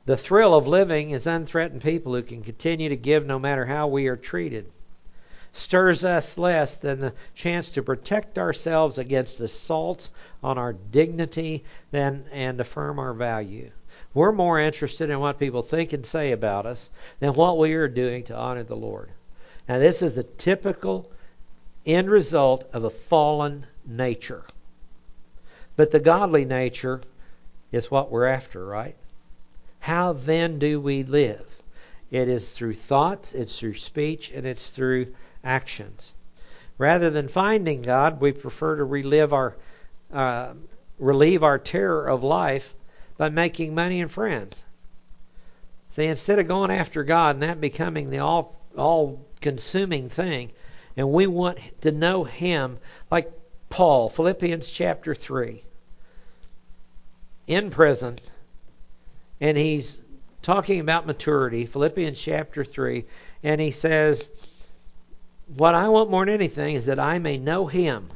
The 0.06 0.16
thrill 0.16 0.54
of 0.54 0.68
living 0.68 1.10
is 1.10 1.26
unthreatened 1.26 1.82
people 1.82 2.14
who 2.14 2.22
can 2.22 2.44
continue 2.44 2.88
to 2.88 2.96
give 2.96 3.26
no 3.26 3.40
matter 3.40 3.66
how 3.66 3.88
we 3.88 4.06
are 4.06 4.16
treated. 4.16 4.70
Stirs 5.52 6.04
us 6.04 6.38
less 6.38 6.76
than 6.76 7.00
the 7.00 7.12
chance 7.34 7.70
to 7.70 7.82
protect 7.82 8.38
ourselves 8.38 8.98
against 8.98 9.40
assaults 9.40 10.10
on 10.44 10.58
our 10.58 10.74
dignity 10.74 11.64
than, 11.90 12.24
and 12.30 12.60
affirm 12.60 13.00
our 13.00 13.14
value. 13.14 13.72
We're 14.14 14.30
more 14.30 14.60
interested 14.60 15.10
in 15.10 15.18
what 15.18 15.40
people 15.40 15.62
think 15.62 15.92
and 15.92 16.06
say 16.06 16.30
about 16.30 16.66
us 16.66 16.88
than 17.18 17.34
what 17.34 17.58
we 17.58 17.74
are 17.74 17.88
doing 17.88 18.22
to 18.24 18.36
honor 18.36 18.62
the 18.62 18.76
Lord. 18.76 19.10
Now, 19.68 19.78
this 19.78 20.02
is 20.02 20.14
the 20.14 20.22
typical 20.22 21.10
end 21.84 22.08
result 22.10 22.64
of 22.72 22.84
a 22.84 22.90
fallen 22.90 23.66
nature. 23.84 24.44
But 25.74 25.90
the 25.90 25.98
godly 25.98 26.44
nature 26.44 27.00
is 27.72 27.90
what 27.90 28.10
we're 28.10 28.26
after, 28.26 28.64
right? 28.64 28.94
How 29.86 30.14
then 30.14 30.58
do 30.58 30.80
we 30.80 31.04
live? 31.04 31.62
It 32.10 32.28
is 32.28 32.50
through 32.50 32.74
thoughts, 32.74 33.32
it's 33.32 33.56
through 33.56 33.76
speech, 33.76 34.32
and 34.34 34.44
it's 34.44 34.70
through 34.70 35.14
actions. 35.44 36.12
Rather 36.76 37.08
than 37.08 37.28
finding 37.28 37.82
God, 37.82 38.20
we 38.20 38.32
prefer 38.32 38.78
to 38.78 38.84
relive 38.84 39.32
our 39.32 39.56
uh, 40.12 40.54
relieve 40.98 41.44
our 41.44 41.60
terror 41.60 42.08
of 42.08 42.24
life 42.24 42.74
by 43.16 43.28
making 43.28 43.76
money 43.76 44.00
and 44.00 44.10
friends. 44.10 44.64
See, 45.90 46.06
instead 46.06 46.40
of 46.40 46.48
going 46.48 46.72
after 46.72 47.04
God 47.04 47.36
and 47.36 47.44
that 47.44 47.60
becoming 47.60 48.10
the 48.10 48.18
all 48.18 48.60
all 48.76 49.24
consuming 49.40 50.08
thing, 50.08 50.50
and 50.96 51.12
we 51.12 51.28
want 51.28 51.60
to 51.82 51.92
know 51.92 52.24
Him 52.24 52.78
like 53.08 53.30
Paul, 53.70 54.08
Philippians 54.08 54.68
chapter 54.68 55.14
3, 55.14 55.62
in 57.46 57.70
prison, 57.70 58.18
and 59.40 59.56
he's 59.56 60.00
talking 60.42 60.80
about 60.80 61.06
maturity, 61.06 61.66
Philippians 61.66 62.20
chapter 62.20 62.64
3, 62.64 63.04
and 63.42 63.60
he 63.60 63.70
says, 63.70 64.30
What 65.56 65.74
I 65.74 65.88
want 65.88 66.10
more 66.10 66.24
than 66.24 66.34
anything 66.34 66.74
is 66.74 66.86
that 66.86 67.00
I 67.00 67.18
may 67.18 67.36
know 67.36 67.66
Him 67.66 68.10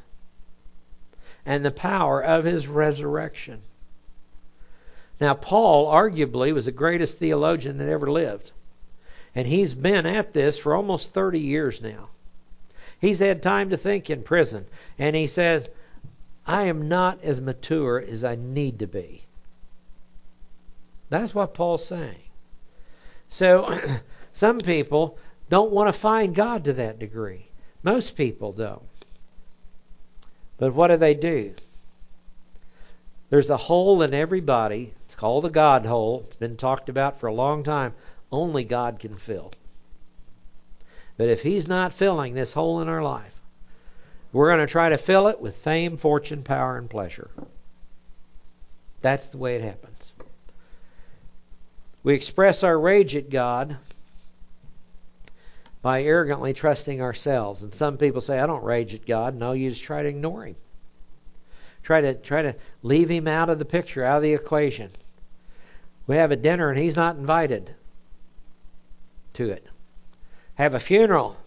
and 1.45 1.65
the 1.65 1.71
power 1.71 2.23
of 2.23 2.45
His 2.45 2.69
resurrection. 2.69 3.63
Now, 5.21 5.35
Paul 5.35 5.93
arguably 5.93 6.55
was 6.55 6.65
the 6.65 6.73
greatest 6.73 7.19
theologian 7.19 7.79
that 7.79 7.89
ever 7.89 8.11
lived. 8.11 8.53
And 9.35 9.47
he's 9.47 9.75
been 9.75 10.07
at 10.07 10.33
this 10.33 10.59
for 10.59 10.75
almost 10.75 11.13
30 11.13 11.39
years 11.39 11.83
now. 11.83 12.09
He's 13.01 13.19
had 13.19 13.43
time 13.43 13.71
to 13.71 13.77
think 13.77 14.11
in 14.11 14.23
prison. 14.23 14.67
And 14.99 15.15
he 15.15 15.27
says, 15.27 15.69
I 16.47 16.65
am 16.65 16.89
not 16.89 17.23
as 17.23 17.41
mature 17.41 18.01
as 18.01 18.25
I 18.25 18.35
need 18.35 18.79
to 18.81 18.87
be. 18.87 19.23
That's 21.11 21.35
what 21.35 21.55
Paul's 21.55 21.85
saying. 21.85 22.23
So, 23.29 23.79
some 24.33 24.59
people 24.61 25.19
don't 25.49 25.73
want 25.73 25.93
to 25.93 25.99
find 25.99 26.35
God 26.35 26.65
to 26.65 26.73
that 26.75 26.99
degree. 26.99 27.49
Most 27.83 28.17
people 28.17 28.53
don't. 28.53 28.83
But 30.57 30.75
what 30.75 30.89
do 30.89 30.97
they 30.97 31.15
do? 31.15 31.55
There's 33.31 33.51
a 33.51 33.57
hole 33.57 34.03
in 34.03 34.15
everybody. 34.15 34.95
It's 35.05 35.15
called 35.15 35.45
a 35.45 35.51
God 35.51 35.87
hole. 35.87 36.25
It's 36.27 36.37
been 36.37 36.57
talked 36.57 36.89
about 36.89 37.19
for 37.19 37.27
a 37.29 37.35
long 37.35 37.65
time. 37.65 37.95
Only 38.31 38.65
God 38.65 38.99
can 38.99 39.17
fill. 39.17 39.53
But 41.17 41.29
if 41.29 41.43
He's 41.43 41.69
not 41.69 41.93
filling 41.93 42.35
this 42.35 42.53
hole 42.53 42.81
in 42.81 42.89
our 42.89 43.03
life, 43.03 43.35
we're 44.33 44.49
going 44.49 44.67
to 44.67 44.71
try 44.71 44.89
to 44.89 44.99
fill 44.99 45.29
it 45.29 45.41
with 45.41 45.57
fame, 45.57 45.97
fortune, 45.97 46.43
power, 46.43 46.77
and 46.77 46.89
pleasure. 46.89 47.31
That's 49.01 49.27
the 49.29 49.39
way 49.39 49.57
it 49.57 49.63
happens. 49.63 49.90
We 52.03 52.15
express 52.15 52.63
our 52.63 52.79
rage 52.79 53.15
at 53.17 53.31
God 53.31 53.77
by 55.83 56.03
arrogantly 56.03 56.53
trusting 56.55 57.01
ourselves. 57.01 57.63
And 57.63 57.75
some 57.75 57.97
people 57.97 58.21
say, 58.21 58.39
I 58.39 58.47
don't 58.47 58.65
rage 58.65 58.95
at 58.95 59.07
God. 59.07 59.35
No, 59.35 59.53
you 59.53 59.71
just 59.71 59.83
try 59.83 60.03
to 60.03 60.09
ignore 60.09 60.45
Him. 60.45 60.57
Try 61.83 62.03
to 62.03 62.15
try 62.15 62.43
to 62.43 62.57
leave 62.83 63.11
Him 63.11 63.27
out 63.27 63.51
of 63.51 63.59
the 63.59 63.65
picture, 63.65 64.05
out 64.05 64.17
of 64.17 64.23
the 64.23 64.35
equation. 64.35 64.91
We 66.07 66.17
have 66.17 66.31
a 66.31 66.37
dinner 66.37 66.71
and 66.71 66.79
He's 66.79 66.97
not 66.97 67.17
invited 67.17 67.75
to 69.35 69.51
it 69.51 69.67
have 70.61 70.75
a 70.75 70.81
funeral. 70.81 71.39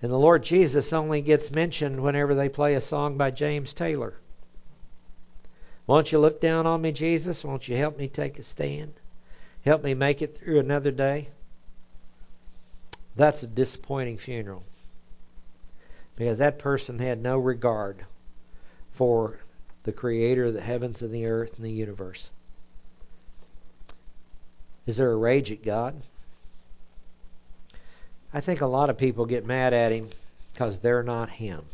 And 0.00 0.12
the 0.12 0.16
Lord 0.16 0.44
Jesus 0.44 0.92
only 0.92 1.20
gets 1.20 1.50
mentioned 1.50 2.00
whenever 2.00 2.32
they 2.32 2.48
play 2.48 2.74
a 2.74 2.80
song 2.80 3.16
by 3.16 3.32
James 3.32 3.74
Taylor. 3.74 4.14
Won't 5.88 6.12
you 6.12 6.20
look 6.20 6.40
down 6.40 6.64
on 6.64 6.80
me, 6.80 6.92
Jesus? 6.92 7.42
Won't 7.42 7.66
you 7.66 7.76
help 7.76 7.98
me 7.98 8.06
take 8.06 8.38
a 8.38 8.44
stand? 8.44 8.94
Help 9.64 9.82
me 9.84 9.94
make 9.94 10.22
it 10.22 10.36
through 10.36 10.58
another 10.58 10.90
day? 10.90 11.28
That's 13.14 13.42
a 13.42 13.46
disappointing 13.46 14.18
funeral. 14.18 14.64
Because 16.16 16.38
that 16.38 16.58
person 16.58 16.98
had 16.98 17.22
no 17.22 17.38
regard 17.38 18.04
for 18.92 19.38
the 19.84 19.92
creator 19.92 20.46
of 20.46 20.54
the 20.54 20.60
heavens 20.60 21.02
and 21.02 21.12
the 21.12 21.26
earth 21.26 21.56
and 21.56 21.64
the 21.64 21.70
universe. 21.70 22.30
Is 24.86 24.96
there 24.96 25.12
a 25.12 25.16
rage 25.16 25.52
at 25.52 25.64
God? 25.64 25.94
I 28.34 28.40
think 28.40 28.60
a 28.60 28.66
lot 28.66 28.90
of 28.90 28.98
people 28.98 29.26
get 29.26 29.46
mad 29.46 29.72
at 29.74 29.92
him 29.92 30.08
because 30.52 30.78
they're 30.78 31.02
not 31.02 31.30
him. 31.30 31.64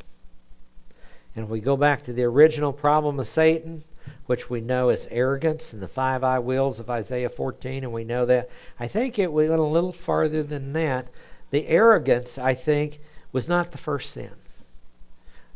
And 1.34 1.44
if 1.44 1.50
we 1.50 1.60
go 1.60 1.76
back 1.76 2.04
to 2.04 2.12
the 2.12 2.24
original 2.24 2.72
problem 2.72 3.20
of 3.20 3.28
Satan, 3.28 3.84
which 4.28 4.50
we 4.50 4.60
know 4.60 4.90
is 4.90 5.08
arrogance 5.10 5.72
and 5.72 5.80
the 5.80 5.88
five 5.88 6.22
I 6.22 6.38
wills 6.38 6.78
of 6.78 6.90
Isaiah 6.90 7.30
14, 7.30 7.82
and 7.82 7.94
we 7.94 8.04
know 8.04 8.26
that. 8.26 8.50
I 8.78 8.86
think 8.86 9.18
it 9.18 9.32
went 9.32 9.50
a 9.50 9.62
little 9.62 9.90
farther 9.90 10.42
than 10.42 10.74
that. 10.74 11.08
The 11.48 11.66
arrogance, 11.66 12.36
I 12.36 12.52
think, 12.52 13.00
was 13.32 13.48
not 13.48 13.72
the 13.72 13.78
first 13.78 14.10
sin. 14.10 14.34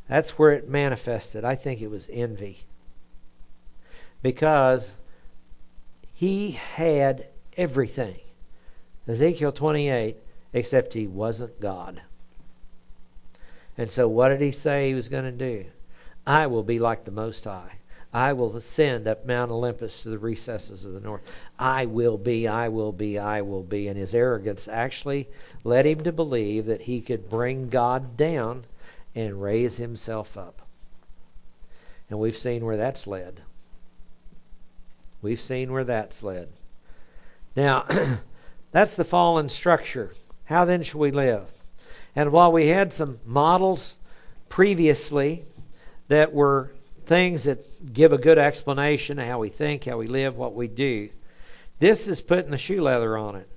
That's 0.09 0.39
where 0.39 0.53
it 0.53 0.71
manifested. 0.71 1.45
I 1.45 1.55
think 1.55 1.83
it 1.83 1.91
was 1.91 2.09
envy. 2.11 2.65
Because 4.23 4.95
he 6.15 6.53
had 6.53 7.29
everything. 7.59 8.21
Ezekiel 9.07 9.53
28 9.53 10.17
except 10.55 10.95
he 10.95 11.07
wasn't 11.07 11.61
God. 11.61 12.01
And 13.77 13.91
so, 13.91 14.09
what 14.09 14.31
did 14.31 14.41
he 14.41 14.51
say 14.51 14.89
he 14.89 14.95
was 14.95 15.09
going 15.09 15.25
to 15.25 15.33
do? 15.33 15.67
I 16.27 16.47
will 16.47 16.63
be 16.63 16.79
like 16.79 17.05
the 17.05 17.11
Most 17.11 17.45
High. 17.45 17.73
I 18.13 18.35
will 18.35 18.57
ascend 18.57 19.09
up 19.09 19.25
Mount 19.25 19.51
Olympus 19.51 20.03
to 20.03 20.11
the 20.11 20.19
recesses 20.19 20.85
of 20.85 20.93
the 20.93 21.01
north. 21.01 21.23
I 21.59 21.87
will 21.87 22.19
be, 22.19 22.47
I 22.47 22.69
will 22.69 22.93
be, 22.93 23.19
I 23.19 23.41
will 23.41 23.63
be. 23.63 23.89
And 23.89 23.97
his 23.97 24.15
arrogance 24.15 24.69
actually 24.69 25.29
led 25.65 25.87
him 25.87 26.05
to 26.05 26.13
believe 26.13 26.67
that 26.67 26.83
he 26.83 27.01
could 27.01 27.31
bring 27.31 27.71
God 27.71 28.19
down 28.19 28.65
and 29.15 29.41
raise 29.41 29.79
himself 29.79 30.37
up. 30.37 30.61
And 32.11 32.19
we've 32.19 32.37
seen 32.37 32.65
where 32.65 32.77
that's 32.77 33.07
led. 33.07 33.41
We've 35.23 35.41
seen 35.41 35.73
where 35.73 35.85
that's 35.85 36.23
led. 36.23 36.49
Now, 37.57 37.87
that's 38.73 38.97
the 38.97 39.05
fallen 39.05 39.49
structure. 39.49 40.13
How 40.45 40.67
then 40.67 40.83
shall 40.83 41.01
we 41.01 41.13
live? 41.13 41.51
And 42.15 42.31
while 42.31 42.53
we 42.53 42.67
had 42.67 42.93
some 42.93 43.21
models 43.25 43.97
previously 44.51 45.47
that 46.09 46.35
were 46.35 46.71
things 47.07 47.45
that 47.45 47.67
give 47.93 48.13
a 48.13 48.19
good 48.19 48.39
explanation 48.39 49.19
of 49.19 49.27
how 49.27 49.39
we 49.39 49.49
think, 49.49 49.85
how 49.85 49.99
we 49.99 50.07
live, 50.07 50.37
what 50.37 50.55
we 50.55 50.69
do, 50.69 51.09
this 51.79 52.07
is 52.07 52.21
putting 52.21 52.51
the 52.51 52.59
shoe 52.59 52.81
leather 52.81 53.17
on 53.17 53.37
it. 53.37 53.49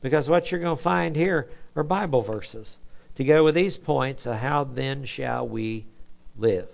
Because 0.00 0.28
what 0.28 0.50
you're 0.50 0.60
going 0.60 0.76
to 0.76 0.82
find 0.82 1.14
here 1.14 1.48
are 1.76 1.82
Bible 1.82 2.22
verses 2.22 2.76
to 3.14 3.24
go 3.24 3.44
with 3.44 3.54
these 3.54 3.76
points 3.76 4.26
of 4.26 4.36
how 4.36 4.64
then 4.64 5.04
shall 5.04 5.46
we 5.46 5.86
live. 6.36 6.68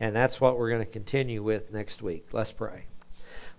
And 0.00 0.14
that's 0.14 0.40
what 0.40 0.58
we're 0.58 0.70
going 0.70 0.84
to 0.84 0.90
continue 0.90 1.42
with 1.42 1.72
next 1.72 2.02
week. 2.02 2.26
Let's 2.32 2.52
pray. 2.52 2.84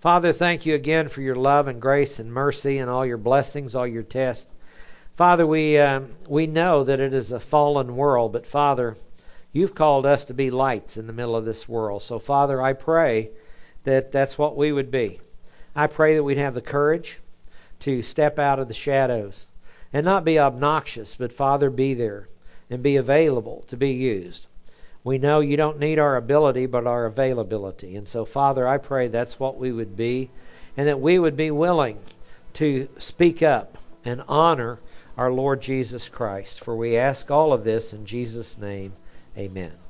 Father, 0.00 0.32
thank 0.32 0.66
you 0.66 0.74
again 0.74 1.08
for 1.08 1.22
your 1.22 1.34
love 1.34 1.68
and 1.68 1.80
grace 1.80 2.18
and 2.18 2.32
mercy 2.32 2.78
and 2.78 2.90
all 2.90 3.06
your 3.06 3.16
blessings, 3.16 3.74
all 3.74 3.86
your 3.86 4.02
tests. 4.02 4.46
Father, 5.16 5.46
we, 5.46 5.78
um, 5.78 6.10
we 6.28 6.46
know 6.46 6.84
that 6.84 7.00
it 7.00 7.14
is 7.14 7.32
a 7.32 7.40
fallen 7.40 7.96
world, 7.96 8.32
but 8.32 8.46
Father, 8.46 8.96
you've 9.56 9.74
called 9.74 10.04
us 10.04 10.26
to 10.26 10.34
be 10.34 10.50
lights 10.50 10.98
in 10.98 11.06
the 11.06 11.12
middle 11.14 11.34
of 11.34 11.46
this 11.46 11.66
world. 11.66 12.02
So, 12.02 12.18
Father, 12.18 12.60
I 12.60 12.74
pray 12.74 13.30
that 13.84 14.12
that's 14.12 14.36
what 14.36 14.54
we 14.54 14.70
would 14.70 14.90
be. 14.90 15.18
I 15.74 15.86
pray 15.86 16.14
that 16.14 16.22
we'd 16.22 16.36
have 16.36 16.52
the 16.52 16.60
courage 16.60 17.18
to 17.80 18.02
step 18.02 18.38
out 18.38 18.58
of 18.58 18.68
the 18.68 18.74
shadows 18.74 19.48
and 19.94 20.04
not 20.04 20.26
be 20.26 20.38
obnoxious, 20.38 21.16
but, 21.16 21.32
Father, 21.32 21.70
be 21.70 21.94
there 21.94 22.28
and 22.68 22.82
be 22.82 22.96
available 22.96 23.64
to 23.68 23.78
be 23.78 23.92
used. 23.92 24.46
We 25.02 25.16
know 25.16 25.40
you 25.40 25.56
don't 25.56 25.78
need 25.78 25.98
our 25.98 26.16
ability, 26.16 26.66
but 26.66 26.86
our 26.86 27.06
availability. 27.06 27.96
And 27.96 28.06
so, 28.06 28.26
Father, 28.26 28.68
I 28.68 28.76
pray 28.76 29.08
that's 29.08 29.40
what 29.40 29.56
we 29.56 29.72
would 29.72 29.96
be 29.96 30.30
and 30.76 30.86
that 30.86 31.00
we 31.00 31.18
would 31.18 31.36
be 31.36 31.50
willing 31.50 31.98
to 32.54 32.88
speak 32.98 33.42
up 33.42 33.78
and 34.04 34.22
honor 34.28 34.80
our 35.16 35.32
Lord 35.32 35.62
Jesus 35.62 36.10
Christ. 36.10 36.62
For 36.62 36.76
we 36.76 36.98
ask 36.98 37.30
all 37.30 37.54
of 37.54 37.64
this 37.64 37.94
in 37.94 38.04
Jesus' 38.04 38.58
name. 38.58 38.92
Amen. 39.36 39.85